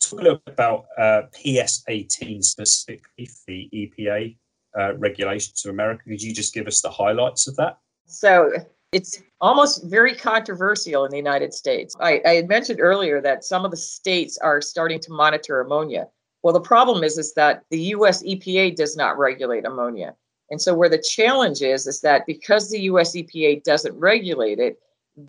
talk 0.00 0.20
a 0.20 0.22
little 0.22 0.42
bit 0.44 0.54
about 0.54 0.86
uh, 0.98 1.22
PS18 1.32 2.42
specifically, 2.44 3.30
the 3.46 3.68
EPA 3.72 4.36
uh, 4.78 4.96
regulations 4.96 5.64
of 5.64 5.70
America. 5.70 6.02
Could 6.08 6.22
you 6.22 6.34
just 6.34 6.54
give 6.54 6.66
us 6.66 6.80
the 6.80 6.90
highlights 6.90 7.46
of 7.46 7.56
that? 7.56 7.78
So 8.06 8.52
it's 8.92 9.22
almost 9.40 9.84
very 9.84 10.14
controversial 10.14 11.04
in 11.04 11.10
the 11.10 11.16
United 11.16 11.54
States. 11.54 11.94
I, 12.00 12.20
I 12.26 12.30
had 12.34 12.48
mentioned 12.48 12.80
earlier 12.80 13.20
that 13.20 13.44
some 13.44 13.64
of 13.64 13.70
the 13.70 13.76
states 13.76 14.36
are 14.38 14.60
starting 14.60 15.00
to 15.00 15.12
monitor 15.12 15.60
ammonia. 15.60 16.08
Well, 16.42 16.54
the 16.54 16.60
problem 16.60 17.04
is, 17.04 17.18
is 17.18 17.34
that 17.34 17.62
the 17.70 17.80
US 17.94 18.22
EPA 18.22 18.74
does 18.74 18.96
not 18.96 19.18
regulate 19.18 19.64
ammonia. 19.64 20.14
And 20.50 20.60
so 20.60 20.74
where 20.74 20.88
the 20.88 20.98
challenge 20.98 21.62
is, 21.62 21.86
is 21.86 22.00
that 22.00 22.26
because 22.26 22.70
the 22.70 22.80
US 22.82 23.14
EPA 23.14 23.62
doesn't 23.62 23.96
regulate 23.96 24.58
it, 24.58 24.78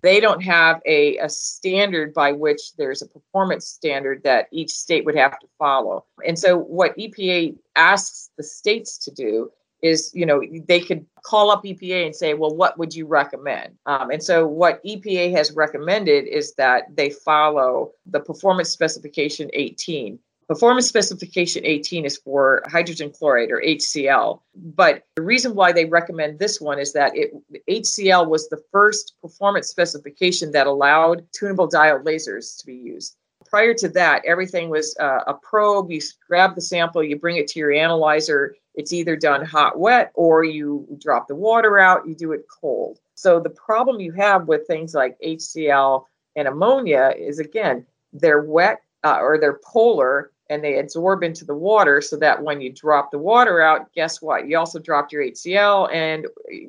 they 0.02 0.20
don't 0.20 0.42
have 0.42 0.80
a, 0.86 1.18
a 1.18 1.28
standard 1.28 2.14
by 2.14 2.32
which 2.32 2.74
there's 2.76 3.02
a 3.02 3.06
performance 3.06 3.66
standard 3.66 4.22
that 4.24 4.46
each 4.52 4.70
state 4.70 5.04
would 5.04 5.16
have 5.16 5.38
to 5.40 5.46
follow. 5.58 6.04
And 6.26 6.38
so, 6.38 6.56
what 6.56 6.96
EPA 6.96 7.56
asks 7.76 8.30
the 8.36 8.44
states 8.44 8.98
to 8.98 9.10
do 9.10 9.50
is, 9.82 10.12
you 10.14 10.24
know, 10.24 10.40
they 10.68 10.80
could 10.80 11.04
call 11.24 11.50
up 11.50 11.64
EPA 11.64 12.06
and 12.06 12.14
say, 12.14 12.34
well, 12.34 12.54
what 12.54 12.78
would 12.78 12.94
you 12.94 13.06
recommend? 13.06 13.74
Um, 13.86 14.10
and 14.10 14.22
so, 14.22 14.46
what 14.46 14.82
EPA 14.84 15.32
has 15.32 15.52
recommended 15.52 16.26
is 16.26 16.54
that 16.54 16.84
they 16.94 17.10
follow 17.10 17.90
the 18.06 18.20
performance 18.20 18.70
specification 18.70 19.50
18 19.52 20.18
Performance 20.48 20.86
specification 20.86 21.64
18 21.64 22.04
is 22.04 22.16
for 22.16 22.62
hydrogen 22.66 23.10
chloride 23.10 23.50
or 23.50 23.62
HCl. 23.62 24.40
But 24.54 25.04
the 25.16 25.22
reason 25.22 25.54
why 25.54 25.72
they 25.72 25.84
recommend 25.84 26.38
this 26.38 26.60
one 26.60 26.78
is 26.78 26.92
that 26.92 27.12
it, 27.16 27.32
HCl 27.68 28.28
was 28.28 28.48
the 28.48 28.62
first 28.70 29.14
performance 29.22 29.68
specification 29.68 30.52
that 30.52 30.66
allowed 30.66 31.26
tunable 31.32 31.68
diode 31.68 32.04
lasers 32.04 32.58
to 32.58 32.66
be 32.66 32.74
used. 32.74 33.16
Prior 33.46 33.74
to 33.74 33.88
that, 33.90 34.24
everything 34.26 34.68
was 34.68 34.96
uh, 34.98 35.20
a 35.26 35.34
probe. 35.34 35.90
You 35.90 36.00
grab 36.28 36.54
the 36.54 36.60
sample, 36.60 37.02
you 37.02 37.16
bring 37.16 37.36
it 37.36 37.46
to 37.48 37.58
your 37.58 37.72
analyzer. 37.72 38.54
It's 38.74 38.92
either 38.92 39.16
done 39.16 39.44
hot, 39.44 39.78
wet, 39.78 40.12
or 40.14 40.44
you 40.44 40.86
drop 40.98 41.28
the 41.28 41.34
water 41.34 41.78
out, 41.78 42.06
you 42.06 42.14
do 42.14 42.32
it 42.32 42.46
cold. 42.48 42.98
So 43.14 43.40
the 43.40 43.50
problem 43.50 44.00
you 44.00 44.12
have 44.12 44.48
with 44.48 44.66
things 44.66 44.94
like 44.94 45.18
HCl 45.24 46.04
and 46.36 46.48
ammonia 46.48 47.12
is 47.16 47.38
again, 47.38 47.86
they're 48.12 48.42
wet 48.42 48.80
uh, 49.04 49.18
or 49.20 49.38
they're 49.38 49.60
polar 49.64 50.30
and 50.50 50.62
they 50.62 50.78
absorb 50.78 51.22
into 51.22 51.44
the 51.44 51.54
water 51.54 52.00
so 52.00 52.16
that 52.16 52.42
when 52.42 52.60
you 52.60 52.70
drop 52.72 53.10
the 53.10 53.18
water 53.18 53.60
out, 53.62 53.92
guess 53.94 54.20
what? 54.20 54.46
You 54.46 54.58
also 54.58 54.78
dropped 54.78 55.12
your 55.12 55.24
HCl 55.24 55.92
and 55.92 56.26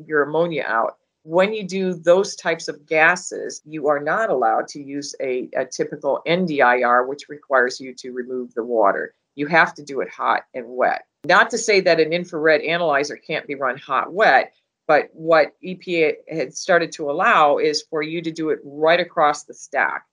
your 0.08 0.24
ammonia 0.24 0.64
out. 0.66 0.98
When 1.24 1.54
you 1.54 1.68
do 1.68 1.94
those 1.94 2.36
types 2.36 2.68
of 2.68 2.86
gases, 2.86 3.62
you 3.66 3.88
are 3.88 4.00
not 4.00 4.30
allowed 4.30 4.68
to 4.70 4.82
use 4.82 5.16
a, 5.22 5.50
a 5.56 5.66
typical 5.66 6.22
NDIR, 6.28 7.08
which 7.08 7.30
requires 7.30 7.80
you 7.80 7.94
to 7.96 8.12
remove 8.12 8.54
the 8.54 8.64
water. 8.64 9.14
You 9.36 9.48
have 9.48 9.74
to 9.76 9.84
do 9.84 10.02
it 10.02 10.10
hot 10.10 10.44
and 10.54 10.66
wet. 10.68 11.04
Not 11.26 11.50
to 11.52 11.58
say 11.58 11.80
that 11.82 12.00
an 12.00 12.14
infrared 12.14 12.62
analyzer 12.62 13.16
can't 13.16 13.48
be 13.48 13.56
run 13.56 13.78
hot 13.78 14.14
wet, 14.14 14.54
but 14.88 15.10
what 15.14 15.54
EPA 15.64 16.16
had 16.30 16.54
started 16.54 16.92
to 16.94 17.10
allow 17.10 17.58
is 17.58 17.84
for 17.90 18.02
you 18.02 18.22
to 18.22 18.32
do 18.32 18.50
it 18.50 18.60
right 18.64 19.00
across 19.00 19.44
the 19.44 19.54
stack. 19.54 20.06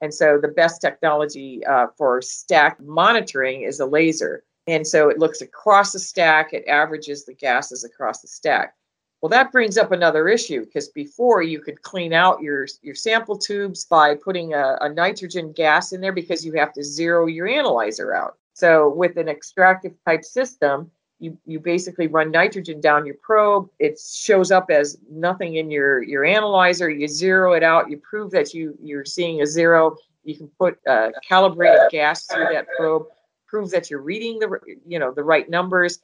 And 0.00 0.12
so 0.12 0.38
the 0.40 0.48
best 0.48 0.80
technology 0.80 1.64
uh, 1.64 1.86
for 1.96 2.20
stack 2.20 2.78
monitoring 2.80 3.62
is 3.62 3.80
a 3.80 3.86
laser. 3.86 4.44
And 4.66 4.86
so 4.86 5.08
it 5.08 5.18
looks 5.18 5.40
across 5.40 5.92
the 5.92 5.98
stack, 5.98 6.52
it 6.52 6.66
averages 6.66 7.24
the 7.24 7.34
gases 7.34 7.84
across 7.84 8.20
the 8.20 8.28
stack. 8.28 8.74
Well, 9.22 9.30
that 9.30 9.52
brings 9.52 9.78
up 9.78 9.92
another 9.92 10.28
issue 10.28 10.64
because 10.64 10.88
before 10.88 11.42
you 11.42 11.60
could 11.60 11.82
clean 11.82 12.12
out 12.12 12.42
your, 12.42 12.66
your 12.82 12.94
sample 12.94 13.38
tubes 13.38 13.84
by 13.86 14.14
putting 14.14 14.52
a, 14.52 14.76
a 14.80 14.88
nitrogen 14.88 15.52
gas 15.52 15.92
in 15.92 16.00
there 16.00 16.12
because 16.12 16.44
you 16.44 16.52
have 16.52 16.72
to 16.74 16.84
zero 16.84 17.26
your 17.26 17.48
analyzer 17.48 18.14
out. 18.14 18.36
So 18.52 18.90
with 18.90 19.16
an 19.16 19.28
extractive 19.28 19.94
type 20.04 20.24
system, 20.24 20.90
you 21.18 21.36
you 21.46 21.60
basically 21.60 22.06
run 22.06 22.30
nitrogen 22.30 22.80
down 22.80 23.06
your 23.06 23.16
probe. 23.16 23.68
It 23.78 23.98
shows 23.98 24.50
up 24.50 24.70
as 24.70 24.98
nothing 25.10 25.56
in 25.56 25.70
your 25.70 26.02
your 26.02 26.24
analyzer. 26.24 26.90
You 26.90 27.08
zero 27.08 27.52
it 27.54 27.62
out. 27.62 27.90
You 27.90 27.98
prove 27.98 28.30
that 28.32 28.52
you 28.54 28.76
you're 28.82 29.04
seeing 29.04 29.40
a 29.40 29.46
zero. 29.46 29.96
You 30.24 30.36
can 30.36 30.48
put 30.58 30.78
uh, 30.86 31.10
calibrated 31.26 31.90
gas 31.90 32.26
through 32.26 32.48
that 32.52 32.66
probe 32.76 33.06
prove 33.46 33.70
that 33.70 33.90
you're 33.90 34.02
reading 34.02 34.38
the 34.38 34.58
you 34.86 34.98
know 34.98 35.12
the 35.12 35.24
right 35.24 35.48
numbers. 35.48 36.00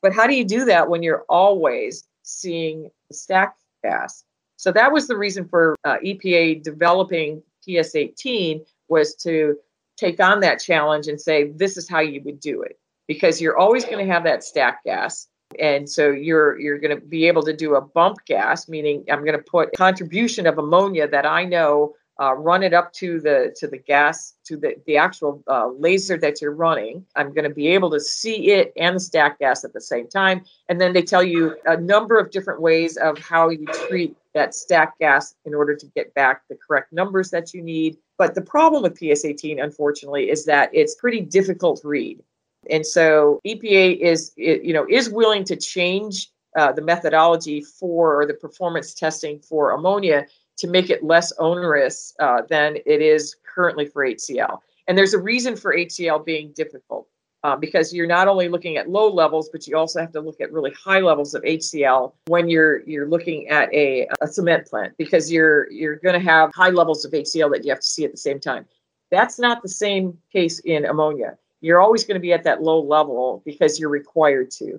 But 0.00 0.14
how 0.14 0.26
do 0.26 0.34
you 0.34 0.44
do 0.44 0.64
that 0.66 0.88
when 0.88 1.02
you're 1.02 1.24
always 1.28 2.06
seeing 2.24 2.90
the 3.08 3.14
stack 3.14 3.54
gas 3.82 4.24
so 4.56 4.72
that 4.72 4.90
was 4.90 5.06
the 5.06 5.16
reason 5.16 5.46
for 5.46 5.76
uh, 5.84 5.98
epa 6.04 6.62
developing 6.62 7.42
ps18 7.66 8.64
was 8.88 9.14
to 9.14 9.56
take 9.96 10.20
on 10.20 10.40
that 10.40 10.58
challenge 10.58 11.06
and 11.06 11.20
say 11.20 11.50
this 11.52 11.76
is 11.76 11.88
how 11.88 12.00
you 12.00 12.20
would 12.22 12.40
do 12.40 12.62
it 12.62 12.78
because 13.06 13.40
you're 13.40 13.58
always 13.58 13.84
going 13.84 14.04
to 14.04 14.12
have 14.12 14.24
that 14.24 14.44
stack 14.44 14.82
gas 14.84 15.28
and 15.60 15.88
so 15.88 16.10
you're 16.10 16.58
you're 16.58 16.78
going 16.78 16.94
to 16.98 17.04
be 17.06 17.26
able 17.26 17.42
to 17.42 17.54
do 17.54 17.76
a 17.76 17.80
bump 17.80 18.18
gas 18.26 18.68
meaning 18.68 19.04
i'm 19.10 19.24
going 19.24 19.36
to 19.36 19.44
put 19.44 19.70
contribution 19.76 20.46
of 20.46 20.58
ammonia 20.58 21.06
that 21.06 21.26
i 21.26 21.44
know 21.44 21.94
uh, 22.20 22.32
run 22.32 22.62
it 22.62 22.72
up 22.72 22.92
to 22.92 23.20
the 23.20 23.54
to 23.58 23.66
the 23.66 23.76
gas 23.76 24.34
to 24.44 24.56
the 24.56 24.74
the 24.86 24.96
actual 24.96 25.42
uh, 25.48 25.68
laser 25.68 26.16
that 26.16 26.40
you're 26.40 26.54
running 26.54 27.04
i'm 27.16 27.32
going 27.32 27.48
to 27.48 27.54
be 27.54 27.68
able 27.68 27.90
to 27.90 28.00
see 28.00 28.52
it 28.52 28.72
and 28.76 28.96
the 28.96 29.00
stack 29.00 29.38
gas 29.38 29.64
at 29.64 29.72
the 29.72 29.80
same 29.80 30.08
time 30.08 30.44
and 30.68 30.80
then 30.80 30.92
they 30.92 31.02
tell 31.02 31.22
you 31.22 31.56
a 31.66 31.76
number 31.76 32.18
of 32.18 32.30
different 32.30 32.60
ways 32.60 32.96
of 32.96 33.18
how 33.18 33.48
you 33.48 33.66
treat 33.88 34.16
that 34.34 34.54
stack 34.54 34.98
gas 34.98 35.34
in 35.44 35.54
order 35.54 35.74
to 35.74 35.86
get 35.94 36.12
back 36.14 36.42
the 36.48 36.56
correct 36.56 36.92
numbers 36.92 37.30
that 37.30 37.54
you 37.54 37.62
need. 37.62 37.96
But 38.18 38.34
the 38.34 38.42
problem 38.42 38.82
with 38.82 38.98
PS18, 38.98 39.62
unfortunately, 39.62 40.28
is 40.28 40.44
that 40.44 40.70
it's 40.72 40.96
pretty 40.96 41.20
difficult 41.20 41.80
read. 41.84 42.22
And 42.70 42.86
so 42.86 43.40
EPA 43.46 43.98
is, 43.98 44.32
you 44.36 44.72
know, 44.72 44.86
is 44.88 45.10
willing 45.10 45.44
to 45.44 45.56
change 45.56 46.30
uh, 46.56 46.72
the 46.72 46.82
methodology 46.82 47.60
for 47.60 48.26
the 48.26 48.34
performance 48.34 48.94
testing 48.94 49.40
for 49.40 49.72
ammonia 49.72 50.26
to 50.56 50.68
make 50.68 50.88
it 50.88 51.02
less 51.02 51.32
onerous 51.38 52.14
uh, 52.20 52.42
than 52.48 52.76
it 52.86 53.02
is 53.02 53.36
currently 53.44 53.86
for 53.86 54.06
HCl. 54.06 54.60
And 54.86 54.96
there's 54.96 55.14
a 55.14 55.18
reason 55.18 55.56
for 55.56 55.74
HCl 55.74 56.24
being 56.24 56.52
difficult 56.52 57.08
uh, 57.42 57.56
because 57.56 57.92
you're 57.92 58.06
not 58.06 58.28
only 58.28 58.48
looking 58.48 58.76
at 58.76 58.88
low 58.88 59.08
levels, 59.12 59.48
but 59.50 59.66
you 59.66 59.76
also 59.76 60.00
have 60.00 60.12
to 60.12 60.20
look 60.20 60.40
at 60.40 60.52
really 60.52 60.72
high 60.72 61.00
levels 61.00 61.34
of 61.34 61.42
HCl 61.42 62.12
when 62.26 62.48
you're 62.48 62.80
you're 62.88 63.08
looking 63.08 63.48
at 63.48 63.72
a, 63.72 64.08
a 64.20 64.26
cement 64.26 64.66
plant 64.66 64.96
because 64.96 65.30
you're 65.30 65.70
you're 65.70 65.96
going 65.96 66.14
to 66.14 66.24
have 66.24 66.52
high 66.54 66.70
levels 66.70 67.04
of 67.04 67.12
HCl 67.12 67.50
that 67.52 67.64
you 67.64 67.70
have 67.70 67.80
to 67.80 67.86
see 67.86 68.04
at 68.04 68.12
the 68.12 68.16
same 68.16 68.40
time. 68.40 68.64
That's 69.10 69.38
not 69.38 69.62
the 69.62 69.68
same 69.68 70.18
case 70.32 70.58
in 70.60 70.86
ammonia. 70.86 71.36
You're 71.64 71.80
always 71.80 72.04
going 72.04 72.16
to 72.16 72.20
be 72.20 72.32
at 72.32 72.44
that 72.44 72.62
low 72.62 72.80
level 72.80 73.42
because 73.44 73.80
you're 73.80 73.90
required 73.90 74.50
to 74.52 74.78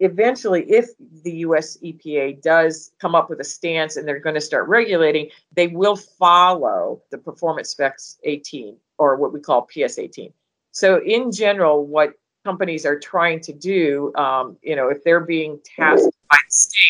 eventually, 0.00 0.62
if 0.70 0.90
the 1.22 1.32
US 1.38 1.76
EPA 1.78 2.42
does 2.42 2.92
come 3.00 3.14
up 3.14 3.30
with 3.30 3.40
a 3.40 3.44
stance 3.44 3.96
and 3.96 4.06
they're 4.06 4.20
going 4.20 4.34
to 4.34 4.40
start 4.40 4.68
regulating, 4.68 5.30
they 5.52 5.68
will 5.68 5.96
follow 5.96 7.00
the 7.10 7.18
performance 7.18 7.70
specs 7.70 8.18
18 8.24 8.76
or 8.98 9.16
what 9.16 9.32
we 9.32 9.40
call 9.40 9.62
PS 9.62 9.98
18. 9.98 10.32
So, 10.72 11.00
in 11.02 11.32
general, 11.32 11.86
what 11.86 12.12
companies 12.44 12.84
are 12.84 12.98
trying 12.98 13.40
to 13.40 13.52
do, 13.52 14.12
um, 14.16 14.56
you 14.62 14.76
know, 14.76 14.88
if 14.88 15.02
they're 15.04 15.20
being 15.20 15.58
tasked 15.64 16.14
by 16.30 16.36
the 16.36 16.52
state 16.52 16.85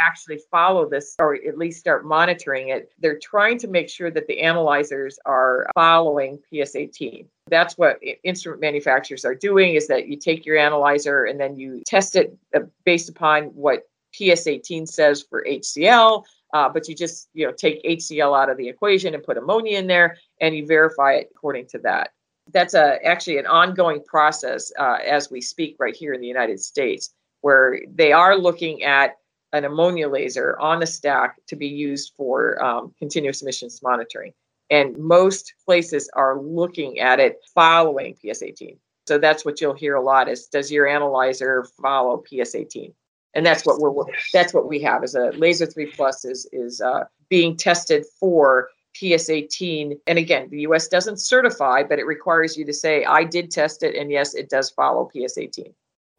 actually 0.00 0.40
follow 0.50 0.88
this 0.88 1.14
or 1.18 1.34
at 1.34 1.58
least 1.58 1.80
start 1.80 2.04
monitoring 2.04 2.68
it, 2.68 2.90
they're 2.98 3.18
trying 3.18 3.58
to 3.58 3.68
make 3.68 3.88
sure 3.88 4.10
that 4.10 4.26
the 4.26 4.40
analyzers 4.40 5.18
are 5.26 5.66
following 5.74 6.38
PS 6.50 6.76
18. 6.76 7.26
That's 7.48 7.76
what 7.76 7.98
instrument 8.22 8.60
manufacturers 8.60 9.24
are 9.24 9.34
doing 9.34 9.74
is 9.74 9.86
that 9.88 10.08
you 10.08 10.16
take 10.16 10.46
your 10.46 10.58
analyzer 10.58 11.24
and 11.24 11.38
then 11.38 11.56
you 11.56 11.82
test 11.86 12.16
it 12.16 12.36
uh, 12.54 12.60
based 12.84 13.08
upon 13.08 13.44
what 13.44 13.82
PS18 14.18 14.88
says 14.88 15.22
for 15.22 15.44
HCl, 15.44 16.24
uh, 16.52 16.68
but 16.68 16.88
you 16.88 16.94
just 16.94 17.28
you 17.34 17.46
know 17.46 17.52
take 17.52 17.82
HCl 17.84 18.40
out 18.40 18.48
of 18.48 18.56
the 18.56 18.68
equation 18.68 19.14
and 19.14 19.22
put 19.22 19.36
ammonia 19.36 19.78
in 19.78 19.86
there 19.86 20.16
and 20.40 20.54
you 20.54 20.66
verify 20.66 21.14
it 21.14 21.30
according 21.34 21.66
to 21.68 21.78
that. 21.80 22.10
That's 22.52 22.74
a 22.74 23.04
actually 23.04 23.38
an 23.38 23.46
ongoing 23.46 24.02
process 24.04 24.72
uh, 24.78 24.98
as 25.04 25.30
we 25.30 25.40
speak 25.40 25.76
right 25.78 25.96
here 25.96 26.12
in 26.12 26.20
the 26.20 26.26
United 26.26 26.60
States, 26.60 27.10
where 27.40 27.80
they 27.94 28.12
are 28.12 28.36
looking 28.36 28.82
at 28.84 29.16
an 29.54 29.64
ammonia 29.64 30.08
laser 30.08 30.58
on 30.58 30.82
a 30.82 30.86
stack 30.86 31.36
to 31.46 31.56
be 31.56 31.68
used 31.68 32.12
for 32.16 32.62
um, 32.62 32.92
continuous 32.98 33.40
emissions 33.40 33.80
monitoring. 33.82 34.32
And 34.68 34.98
most 34.98 35.54
places 35.64 36.10
are 36.14 36.40
looking 36.40 36.98
at 36.98 37.20
it 37.20 37.40
following 37.54 38.16
PS18. 38.22 38.76
So 39.06 39.18
that's 39.18 39.44
what 39.44 39.60
you'll 39.60 39.74
hear 39.74 39.94
a 39.94 40.02
lot 40.02 40.28
is 40.28 40.46
does 40.46 40.72
your 40.72 40.88
analyzer 40.88 41.66
follow 41.80 42.24
PS18? 42.30 42.92
And 43.34 43.46
that's 43.46 43.64
what 43.64 43.78
we're 43.78 44.04
that's 44.32 44.52
what 44.52 44.68
we 44.68 44.80
have 44.82 45.04
is 45.04 45.14
a 45.14 45.30
laser 45.32 45.66
3 45.66 45.86
plus 45.86 46.24
is 46.24 46.48
is 46.52 46.80
uh, 46.80 47.04
being 47.28 47.56
tested 47.56 48.04
for 48.18 48.70
PS18. 49.00 49.98
And 50.06 50.18
again, 50.18 50.48
the 50.50 50.60
US 50.60 50.88
doesn't 50.88 51.20
certify, 51.20 51.82
but 51.82 51.98
it 51.98 52.06
requires 52.06 52.56
you 52.56 52.64
to 52.64 52.72
say, 52.72 53.04
I 53.04 53.24
did 53.24 53.50
test 53.50 53.82
it, 53.82 53.94
and 53.96 54.10
yes, 54.10 54.34
it 54.34 54.48
does 54.48 54.70
follow 54.70 55.10
PS18 55.14 55.74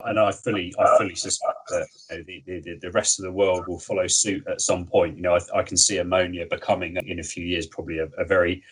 and 0.05 0.19
I 0.19 0.31
fully, 0.31 0.73
I 0.79 0.97
fully 0.97 1.15
suspect 1.15 1.54
that 1.69 1.87
you 2.09 2.17
know, 2.17 2.23
the, 2.27 2.59
the, 2.61 2.79
the 2.81 2.91
rest 2.91 3.19
of 3.19 3.23
the 3.23 3.31
world 3.31 3.67
will 3.67 3.79
follow 3.79 4.07
suit 4.07 4.45
at 4.47 4.61
some 4.61 4.85
point. 4.85 5.17
You 5.17 5.23
know, 5.23 5.35
I, 5.35 5.59
I 5.59 5.63
can 5.63 5.77
see 5.77 5.97
ammonia 5.97 6.45
becoming 6.49 6.97
in 7.05 7.19
a 7.19 7.23
few 7.23 7.45
years 7.45 7.67
probably 7.67 7.99
a, 7.99 8.07
a, 8.17 8.25
very, 8.25 8.63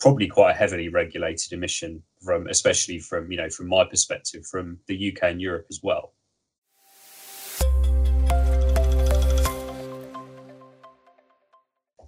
probably 0.00 0.26
quite 0.26 0.52
a 0.52 0.58
heavily 0.58 0.88
regulated 0.88 1.52
emission 1.52 2.02
from, 2.24 2.46
especially 2.48 2.98
from 2.98 3.30
you 3.30 3.38
know, 3.38 3.50
from 3.50 3.68
my 3.68 3.84
perspective, 3.84 4.46
from 4.46 4.78
the 4.86 5.12
UK 5.12 5.30
and 5.30 5.40
Europe 5.40 5.66
as 5.70 5.80
well. 5.82 6.12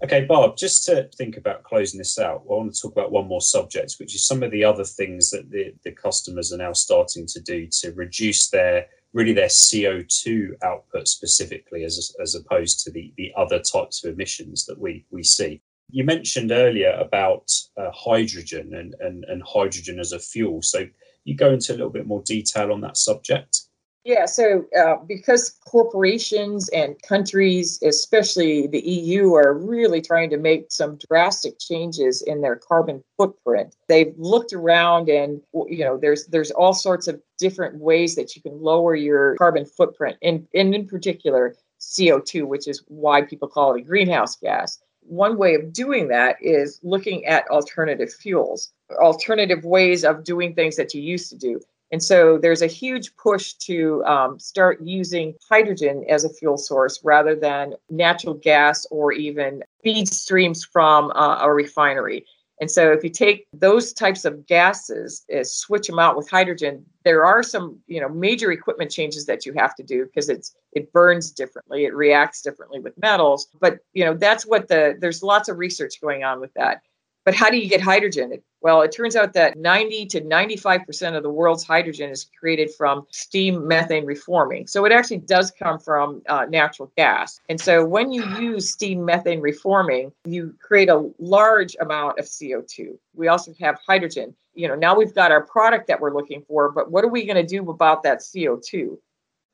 Okay, 0.04 0.24
Barb, 0.24 0.56
just 0.56 0.84
to 0.86 1.08
think 1.16 1.36
about 1.36 1.62
closing 1.62 1.98
this 1.98 2.18
out, 2.18 2.42
I 2.50 2.52
want 2.52 2.74
to 2.74 2.82
talk 2.82 2.90
about 2.90 3.12
one 3.12 3.28
more 3.28 3.40
subject, 3.40 3.94
which 4.00 4.16
is 4.16 4.26
some 4.26 4.42
of 4.42 4.50
the 4.50 4.64
other 4.64 4.82
things 4.82 5.30
that 5.30 5.48
the, 5.48 5.72
the 5.84 5.92
customers 5.92 6.52
are 6.52 6.56
now 6.56 6.72
starting 6.72 7.24
to 7.26 7.40
do 7.40 7.68
to 7.68 7.92
reduce 7.92 8.50
their 8.50 8.86
really 9.12 9.32
their 9.32 9.48
CO2 9.48 10.52
output 10.62 11.06
specifically 11.06 11.84
as, 11.84 12.14
as 12.20 12.34
opposed 12.34 12.80
to 12.80 12.90
the, 12.90 13.12
the 13.16 13.32
other 13.36 13.58
types 13.58 14.04
of 14.04 14.12
emissions 14.12 14.64
that 14.66 14.78
we, 14.78 15.04
we 15.10 15.22
see. 15.22 15.60
You 15.90 16.04
mentioned 16.04 16.52
earlier 16.52 16.92
about 16.92 17.50
uh, 17.76 17.90
hydrogen 17.92 18.74
and, 18.74 18.94
and, 19.00 19.24
and 19.24 19.42
hydrogen 19.42 20.00
as 20.00 20.12
a 20.12 20.18
fuel. 20.18 20.62
So 20.62 20.86
you 21.24 21.36
go 21.36 21.52
into 21.52 21.72
a 21.72 21.76
little 21.76 21.90
bit 21.90 22.06
more 22.06 22.22
detail 22.22 22.72
on 22.72 22.80
that 22.80 22.96
subject. 22.96 23.62
Yeah, 24.04 24.26
so 24.26 24.64
uh, 24.76 24.96
because 25.06 25.50
corporations 25.64 26.68
and 26.70 27.00
countries, 27.02 27.80
especially 27.84 28.66
the 28.66 28.80
EU, 28.80 29.34
are 29.34 29.54
really 29.54 30.00
trying 30.00 30.28
to 30.30 30.38
make 30.38 30.72
some 30.72 30.98
drastic 31.08 31.60
changes 31.60 32.20
in 32.20 32.40
their 32.40 32.56
carbon 32.56 33.04
footprint, 33.16 33.76
they've 33.86 34.12
looked 34.18 34.52
around 34.52 35.08
and 35.08 35.40
you 35.68 35.84
know 35.84 35.96
there's 35.96 36.26
there's 36.26 36.50
all 36.50 36.74
sorts 36.74 37.06
of 37.06 37.20
different 37.38 37.76
ways 37.76 38.16
that 38.16 38.34
you 38.34 38.42
can 38.42 38.60
lower 38.60 38.96
your 38.96 39.36
carbon 39.36 39.64
footprint, 39.64 40.16
and, 40.20 40.48
and 40.52 40.74
in 40.74 40.88
particular 40.88 41.54
CO2, 41.80 42.44
which 42.44 42.66
is 42.66 42.82
why 42.88 43.22
people 43.22 43.46
call 43.46 43.74
it 43.74 43.80
a 43.80 43.84
greenhouse 43.84 44.34
gas. 44.34 44.80
One 45.02 45.36
way 45.36 45.54
of 45.54 45.72
doing 45.72 46.08
that 46.08 46.36
is 46.40 46.80
looking 46.82 47.24
at 47.26 47.48
alternative 47.50 48.12
fuels, 48.12 48.72
alternative 49.00 49.64
ways 49.64 50.04
of 50.04 50.24
doing 50.24 50.54
things 50.54 50.74
that 50.76 50.92
you 50.92 51.02
used 51.02 51.30
to 51.30 51.36
do. 51.36 51.60
And 51.92 52.02
so 52.02 52.38
there's 52.38 52.62
a 52.62 52.66
huge 52.66 53.14
push 53.16 53.52
to 53.54 54.02
um, 54.06 54.38
start 54.38 54.80
using 54.82 55.34
hydrogen 55.48 56.04
as 56.08 56.24
a 56.24 56.30
fuel 56.30 56.56
source 56.56 56.98
rather 57.04 57.36
than 57.36 57.74
natural 57.90 58.34
gas 58.34 58.86
or 58.90 59.12
even 59.12 59.62
feed 59.84 60.08
streams 60.08 60.64
from 60.64 61.10
uh, 61.10 61.38
a 61.42 61.52
refinery. 61.52 62.24
And 62.62 62.70
so 62.70 62.92
if 62.92 63.02
you 63.02 63.10
take 63.10 63.46
those 63.52 63.92
types 63.92 64.24
of 64.24 64.46
gases, 64.46 65.24
switch 65.42 65.88
them 65.88 65.98
out 65.98 66.16
with 66.16 66.30
hydrogen, 66.30 66.84
there 67.04 67.26
are 67.26 67.42
some, 67.42 67.78
you 67.88 68.00
know, 68.00 68.08
major 68.08 68.52
equipment 68.52 68.90
changes 68.90 69.26
that 69.26 69.44
you 69.44 69.52
have 69.54 69.74
to 69.74 69.82
do 69.82 70.06
because 70.06 70.28
it's 70.28 70.54
it 70.72 70.92
burns 70.92 71.32
differently, 71.32 71.84
it 71.84 71.94
reacts 71.94 72.40
differently 72.40 72.78
with 72.78 72.96
metals. 72.98 73.48
But 73.60 73.80
you 73.94 74.04
know, 74.04 74.14
that's 74.14 74.46
what 74.46 74.68
the 74.68 74.96
there's 75.00 75.22
lots 75.24 75.48
of 75.48 75.58
research 75.58 76.00
going 76.00 76.22
on 76.22 76.40
with 76.40 76.54
that. 76.54 76.82
But 77.24 77.34
how 77.34 77.50
do 77.50 77.56
you 77.56 77.68
get 77.68 77.80
hydrogen? 77.80 78.42
Well, 78.62 78.82
it 78.82 78.92
turns 78.92 79.16
out 79.16 79.32
that 79.32 79.56
90 79.56 80.06
to 80.06 80.20
95% 80.20 81.16
of 81.16 81.22
the 81.22 81.30
world's 81.30 81.64
hydrogen 81.64 82.10
is 82.10 82.28
created 82.38 82.72
from 82.74 83.06
steam 83.10 83.66
methane 83.66 84.06
reforming. 84.06 84.66
So 84.66 84.84
it 84.84 84.92
actually 84.92 85.18
does 85.18 85.50
come 85.50 85.78
from 85.78 86.22
uh, 86.28 86.46
natural 86.48 86.92
gas. 86.96 87.40
And 87.48 87.60
so 87.60 87.84
when 87.84 88.12
you 88.12 88.24
use 88.38 88.70
steam 88.70 89.04
methane 89.04 89.40
reforming, 89.40 90.12
you 90.24 90.54
create 90.60 90.88
a 90.88 91.10
large 91.18 91.76
amount 91.80 92.18
of 92.18 92.24
CO2. 92.24 92.96
We 93.14 93.28
also 93.28 93.52
have 93.60 93.78
hydrogen. 93.86 94.34
You 94.54 94.68
know, 94.68 94.74
now 94.74 94.96
we've 94.96 95.14
got 95.14 95.32
our 95.32 95.42
product 95.42 95.86
that 95.88 96.00
we're 96.00 96.14
looking 96.14 96.42
for, 96.42 96.70
but 96.70 96.90
what 96.90 97.04
are 97.04 97.08
we 97.08 97.24
going 97.24 97.36
to 97.36 97.46
do 97.46 97.68
about 97.70 98.02
that 98.04 98.18
CO2? 98.18 98.96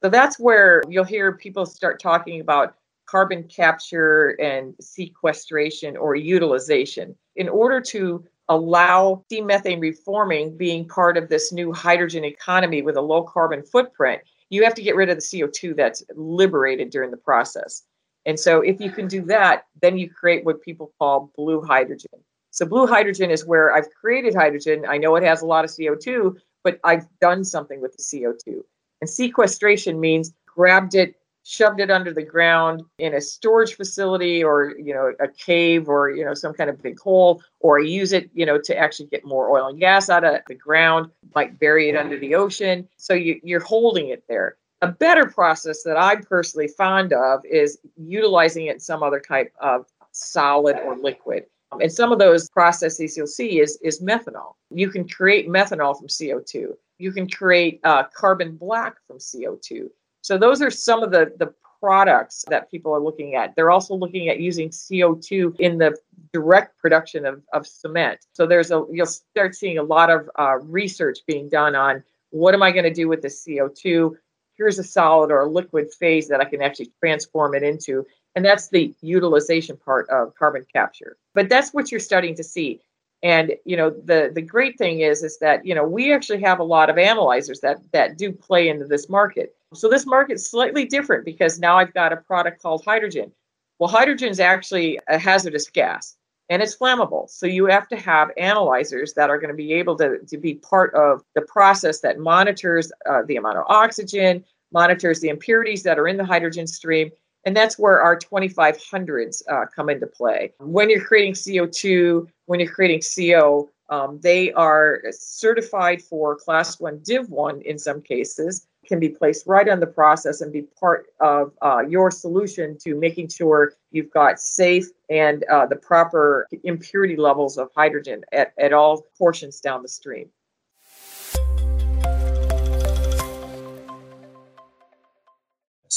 So 0.03 0.09
that's 0.11 0.39
where 0.39 0.83
you'll 0.89 1.05
hear 1.05 1.33
people 1.33 1.67
start 1.67 2.01
talking 2.01 2.41
about 2.41 2.77
carbon 3.09 3.43
capture 3.45 4.37
and 4.41 4.75
sequestration 4.81 5.97
or 5.97 6.15
utilization. 6.15 7.17
In 7.39 7.49
order 7.49 7.81
to 7.81 8.25
allow 8.49 9.25
methane 9.31 9.81
reforming 9.81 10.57
being 10.57 10.87
part 10.87 11.17
of 11.17 11.29
this 11.29 11.53
new 11.53 11.73
hydrogen 11.73 12.25
economy 12.25 12.83
with 12.83 12.97
a 12.97 13.01
low 13.01 13.23
carbon 13.23 13.63
footprint, 13.63 14.21
you 14.51 14.65
have 14.65 14.75
to 14.75 14.83
get 14.83 14.97
rid 14.97 15.09
of 15.09 15.17
the 15.17 15.23
CO2 15.23 15.77
that's 15.77 16.03
liberated 16.15 16.91
during 16.91 17.11
the 17.11 17.17
process. 17.17 17.85
And 18.27 18.39
so, 18.39 18.61
if 18.61 18.81
you 18.81 18.91
can 18.91 19.07
do 19.09 19.23
that, 19.27 19.67
then 19.81 19.97
you 19.97 20.11
create 20.11 20.45
what 20.45 20.61
people 20.61 20.93
call 20.99 21.33
blue 21.37 21.63
hydrogen. 21.63 22.21
So, 22.51 22.67
blue 22.67 22.87
hydrogen 22.87 23.31
is 23.31 23.47
where 23.47 23.75
I've 23.75 23.89
created 23.95 24.35
hydrogen. 24.35 24.85
I 24.87 24.99
know 24.99 25.17
it 25.17 25.23
has 25.23 25.43
a 25.43 25.47
lot 25.47 25.65
of 25.65 25.71
CO2, 25.71 26.35
but 26.65 26.81
I've 26.85 27.07
done 27.21 27.45
something 27.45 27.81
with 27.81 27.97
the 27.97 28.03
CO2. 28.03 28.61
And 29.01 29.09
sequestration 29.09 30.01
means 30.01 30.33
grabbed 30.47 30.95
it, 30.95 31.15
shoved 31.49 31.81
it 31.81 31.91
under 31.91 32.13
the 32.13 32.23
ground 32.23 32.83
in 32.99 33.15
a 33.15 33.21
storage 33.23 33.75
facility 33.75 34.45
or 34.45 34.75
you 34.79 34.93
know 34.93 35.15
a 35.19 35.29
cave 35.29 35.89
or 35.89 36.11
you 36.11 36.23
know 36.23 36.35
some 36.35 36.53
kind 36.53 36.69
of 36.69 36.83
big 36.83 37.01
hole 37.01 37.43
or 37.61 37.81
use 37.81 38.13
it 38.13 38.29
you 38.35 38.45
know 38.45 38.61
to 38.61 38.77
actually 38.77 39.07
get 39.07 39.25
more 39.25 39.51
oil 39.51 39.69
and 39.69 39.81
gas 39.81 40.11
out 40.11 40.25
of 40.25 40.41
the 40.47 40.55
ground 40.55 41.11
might 41.35 41.59
bury 41.59 41.89
it 41.89 41.97
under 41.97 42.19
the 42.19 42.35
ocean. 42.35 42.87
So 42.99 43.15
you, 43.15 43.41
you're 43.43 43.61
holding 43.61 44.11
it 44.11 44.25
there. 44.29 44.57
A 44.83 44.89
better 44.89 45.25
process 45.27 45.83
that 45.85 45.97
i'm 45.97 46.23
personally 46.23 46.69
fond 46.69 47.15
of 47.15 47.41
is 47.47 47.79
utilizing 47.97 48.67
it 48.67 48.75
in 48.75 48.81
some 48.81 49.03
other 49.03 49.21
type 49.21 49.51
of 49.59 49.87
solid 50.13 50.77
or 50.85 50.99
liquid. 50.99 51.47
And 51.81 51.91
some 51.91 52.13
of 52.13 52.19
those 52.19 52.49
processes 52.51 53.17
you'll 53.17 53.27
see 53.27 53.61
is 53.61 53.79
is 53.83 54.03
methanol. 54.03 54.53
You 54.71 54.91
can 54.91 55.09
create 55.09 55.49
methanol 55.49 55.97
from 55.97 56.09
co2 56.09 56.75
you 56.99 57.13
can 57.13 57.29
create 57.31 57.81
uh, 57.85 58.05
carbon 58.15 58.57
black 58.57 58.97
from 59.07 59.19
co2 59.19 59.89
so 60.23 60.39
those 60.39 60.63
are 60.63 60.71
some 60.71 61.03
of 61.03 61.11
the, 61.11 61.33
the 61.39 61.53
products 61.81 62.45
that 62.49 62.71
people 62.71 62.93
are 62.95 63.01
looking 63.01 63.35
at. 63.35 63.55
They're 63.55 63.71
also 63.71 63.95
looking 63.95 64.29
at 64.29 64.41
using 64.41 64.71
CO2 64.71 65.59
in 65.61 65.79
the 65.79 65.97
direct 66.33 66.79
production 66.79 67.25
of, 67.25 67.43
of 67.53 67.67
cement. 67.67 68.21
So 68.33 68.47
there's 68.47 68.71
a 68.71 68.85
you'll 68.91 69.07
start 69.07 69.55
seeing 69.55 69.79
a 69.79 69.83
lot 69.83 70.11
of 70.11 70.29
uh, 70.39 70.59
research 70.59 71.21
being 71.27 71.49
done 71.49 71.75
on 71.75 72.03
what 72.31 72.55
am 72.55 72.63
I 72.63 72.73
going 72.73 72.85
to 72.85 72.93
do 72.93 73.09
with 73.09 73.23
the 73.23 73.29
CO2? 73.29 74.17
Here's 74.57 74.79
a 74.79 74.85
solid 74.85 75.31
or 75.31 75.41
a 75.41 75.49
liquid 75.49 75.93
phase 75.93 76.29
that 76.29 76.41
I 76.41 76.45
can 76.45 76.61
actually 76.61 76.91
transform 77.01 77.55
it 77.55 77.63
into. 77.63 78.05
And 78.35 78.45
that's 78.45 78.69
the 78.69 78.95
utilization 79.01 79.77
part 79.77 80.09
of 80.11 80.35
carbon 80.35 80.67
capture. 80.73 81.17
But 81.35 81.49
that's 81.49 81.73
what 81.73 81.91
you're 81.91 82.01
starting 82.01 82.35
to 82.37 82.45
see. 82.45 82.81
And 83.23 83.55
you 83.65 83.77
know, 83.77 83.91
the 83.91 84.31
the 84.33 84.43
great 84.43 84.79
thing 84.79 85.01
is 85.01 85.23
is 85.23 85.39
that 85.39 85.67
you 85.67 85.75
know 85.75 85.85
we 85.85 86.13
actually 86.13 86.41
have 86.43 86.61
a 86.61 86.65
lot 86.65 86.89
of 86.89 86.99
analyzers 86.99 87.61
that 87.61 87.79
that 87.93 88.17
do 88.17 88.33
play 88.33 88.69
into 88.69 88.85
this 88.85 89.09
market. 89.09 89.55
So 89.75 89.89
this 89.89 90.07
market's 90.07 90.49
slightly 90.49 90.85
different 90.85 91.25
because 91.25 91.59
now 91.59 91.79
I've 91.79 91.93
got 91.95 92.13
a 92.13 92.17
product 92.17 92.63
called 92.63 92.85
hydrogen. 92.85 93.33
Well, 93.79 93.89
hydrogen 93.89 94.29
is 94.29 94.41
actually 94.41 94.99
a 95.09 95.19
hazardous 95.19 95.69
gas 95.69 96.17
and 96.49 96.63
it's 96.63 96.77
flammable. 96.77 97.29
So 97.29 97.47
you 97.47 97.67
have 97.67 97.89
to 97.89 97.97
have 97.97 98.31
analyzers 98.37 99.13
that 99.15 99.31
are 99.31 99.39
going 99.39 99.51
to 99.51 99.57
be 99.57 99.73
able 99.75 99.97
to, 99.99 100.19
to 100.27 100.39
be 100.39 100.55
part 100.55 100.95
of 100.95 101.23
the 101.35 101.43
process 101.43 102.01
that 102.01 102.19
monitors 102.19 102.91
uh, 103.09 103.23
the 103.27 103.37
amount 103.37 103.59
of 103.59 103.65
oxygen, 103.69 104.45
monitors 104.73 105.21
the 105.21 105.29
impurities 105.29 105.83
that 105.83 105.99
are 105.99 106.09
in 106.09 106.17
the 106.17 106.25
hydrogen 106.25 106.67
stream. 106.67 107.11
And 107.45 107.57
that's 107.57 107.79
where 107.79 108.01
our 108.01 108.19
2500s 108.19 109.43
uh, 109.49 109.67
come 109.75 109.89
into 109.89 110.07
play. 110.07 110.53
When 110.59 110.91
you're 110.91 111.05
creating 111.05 111.35
CO2, 111.35 112.27
when 112.49 112.61
you're 112.61 112.73
creating 112.73 113.03
CO, 113.03 113.69
um, 113.91 114.19
they 114.23 114.53
are 114.53 115.03
certified 115.11 116.01
for 116.03 116.35
class 116.35 116.81
one, 116.81 117.01
div 117.05 117.29
one 117.29 117.61
in 117.63 117.79
some 117.79 118.01
cases, 118.01 118.67
can 118.87 118.99
be 118.99 119.11
placed 119.11 119.47
right 119.47 119.69
on 119.69 119.81
the 119.81 119.87
process 119.87 120.41
and 120.41 120.51
be 120.51 120.63
part 120.81 121.07
of 121.21 121.53
uh, 121.61 121.81
your 121.87 122.11
solution 122.11 122.77
to 122.79 122.95
making 122.95 123.29
sure 123.29 123.75
you've 123.91 124.11
got 124.11 124.41
safe 124.41 124.87
and 125.11 125.45
uh, 125.45 125.67
the 125.67 125.77
proper 125.77 126.49
impurity 126.65 127.17
levels 127.17 127.59
of 127.59 127.69
hydrogen 127.77 128.25
at, 128.33 128.55
at 128.59 128.73
all 128.73 129.05
portions 129.19 129.61
down 129.61 129.83
the 129.83 129.89
stream. 129.89 130.31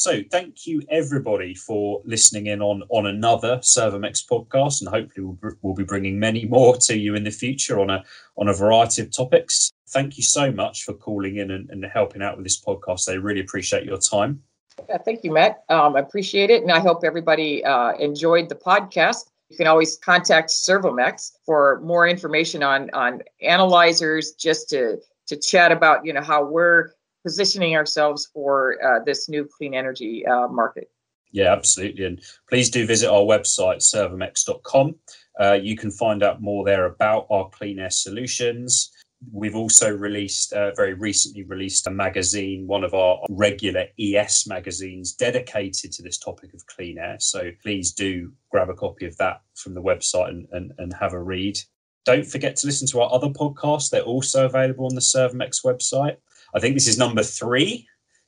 So, 0.01 0.23
thank 0.31 0.65
you 0.65 0.81
everybody 0.89 1.53
for 1.53 2.01
listening 2.05 2.47
in 2.47 2.59
on 2.59 2.81
on 2.89 3.05
another 3.05 3.57
Servomex 3.57 4.25
podcast, 4.25 4.81
and 4.81 4.89
hopefully 4.89 5.27
we'll, 5.27 5.53
we'll 5.61 5.75
be 5.75 5.83
bringing 5.83 6.17
many 6.17 6.45
more 6.45 6.75
to 6.77 6.97
you 6.97 7.13
in 7.13 7.23
the 7.23 7.29
future 7.29 7.79
on 7.79 7.91
a 7.91 8.03
on 8.35 8.47
a 8.47 8.53
variety 8.55 9.03
of 9.03 9.15
topics. 9.15 9.71
Thank 9.89 10.17
you 10.17 10.23
so 10.23 10.51
much 10.51 10.85
for 10.85 10.95
calling 10.95 11.37
in 11.37 11.51
and, 11.51 11.69
and 11.69 11.85
helping 11.85 12.23
out 12.23 12.35
with 12.35 12.47
this 12.47 12.59
podcast. 12.59 13.09
I 13.09 13.13
really 13.13 13.41
appreciate 13.41 13.85
your 13.85 13.99
time. 13.99 14.41
Yeah, 14.89 14.97
thank 14.97 15.23
you, 15.23 15.33
Matt. 15.33 15.65
Um, 15.69 15.95
I 15.95 15.99
appreciate 15.99 16.49
it, 16.49 16.63
and 16.63 16.71
I 16.71 16.79
hope 16.79 17.03
everybody 17.03 17.63
uh, 17.63 17.91
enjoyed 17.99 18.49
the 18.49 18.55
podcast. 18.55 19.29
You 19.49 19.57
can 19.57 19.67
always 19.67 19.97
contact 19.97 20.49
Servomex 20.49 21.33
for 21.45 21.79
more 21.83 22.07
information 22.07 22.63
on 22.63 22.89
on 22.95 23.21
analyzers, 23.39 24.31
just 24.31 24.67
to 24.69 24.97
to 25.27 25.37
chat 25.37 25.71
about 25.71 26.07
you 26.07 26.11
know 26.11 26.23
how 26.23 26.43
we're 26.43 26.89
positioning 27.23 27.75
ourselves 27.75 28.29
for 28.34 28.77
uh, 28.84 29.03
this 29.03 29.29
new 29.29 29.45
clean 29.45 29.73
energy 29.73 30.25
uh, 30.25 30.47
market. 30.47 30.89
Yeah, 31.31 31.53
absolutely. 31.53 32.05
And 32.05 32.21
please 32.49 32.69
do 32.69 32.86
visit 32.86 33.10
our 33.10 33.21
website, 33.21 33.77
servomex.com. 33.77 34.95
Uh, 35.39 35.53
you 35.53 35.77
can 35.77 35.91
find 35.91 36.23
out 36.23 36.41
more 36.41 36.65
there 36.65 36.86
about 36.86 37.27
our 37.29 37.49
clean 37.49 37.79
air 37.79 37.89
solutions. 37.89 38.91
We've 39.31 39.55
also 39.55 39.95
released, 39.95 40.51
uh, 40.51 40.71
very 40.75 40.93
recently 40.93 41.43
released 41.43 41.86
a 41.86 41.91
magazine, 41.91 42.65
one 42.65 42.84
of 42.84 42.93
our 42.93 43.19
regular 43.29 43.86
ES 43.99 44.47
magazines 44.47 45.13
dedicated 45.13 45.91
to 45.93 46.01
this 46.01 46.17
topic 46.17 46.53
of 46.53 46.65
clean 46.65 46.97
air. 46.97 47.17
So 47.19 47.51
please 47.62 47.93
do 47.93 48.34
grab 48.49 48.69
a 48.69 48.73
copy 48.73 49.05
of 49.05 49.15
that 49.17 49.41
from 49.53 49.75
the 49.75 49.81
website 49.81 50.29
and, 50.29 50.47
and, 50.51 50.73
and 50.79 50.93
have 50.93 51.13
a 51.13 51.21
read. 51.21 51.60
Don't 52.03 52.25
forget 52.25 52.55
to 52.57 52.67
listen 52.67 52.88
to 52.88 53.01
our 53.01 53.13
other 53.13 53.29
podcasts. 53.29 53.91
They're 53.91 54.01
also 54.01 54.47
available 54.47 54.88
on 54.88 54.95
the 54.95 55.01
Servomex 55.01 55.63
website. 55.63 56.17
I 56.53 56.59
think 56.59 56.75
this 56.75 56.87
is 56.87 56.97
number 56.97 57.23
three 57.23 57.87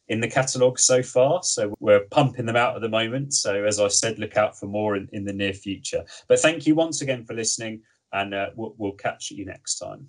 in 0.10 0.20
the 0.20 0.28
catalogue 0.28 0.80
so 0.80 1.02
far. 1.02 1.42
So 1.44 1.74
we're 1.80 2.06
pumping 2.12 2.46
them 2.46 2.56
out 2.56 2.76
at 2.76 2.82
the 2.82 2.90
moment. 2.90 3.34
So 3.34 3.64
as 3.64 3.80
I 3.80 3.88
said, 3.88 4.20
look 4.20 4.38
out 4.38 4.58
for 4.58 4.66
more 4.66 4.96
in, 4.96 5.08
in 5.14 5.26
the 5.26 5.34
near 5.34 5.54
future. 5.54 6.04
But 6.28 6.40
thank 6.40 6.68
you 6.68 6.76
once 6.76 7.02
again 7.02 7.26
for 7.26 7.34
listening, 7.34 7.82
and 8.12 8.34
uh, 8.34 8.50
we'll, 8.56 8.76
we'll 8.78 8.94
catch 8.94 9.32
you 9.32 9.46
next 9.46 9.80
time. 9.80 10.08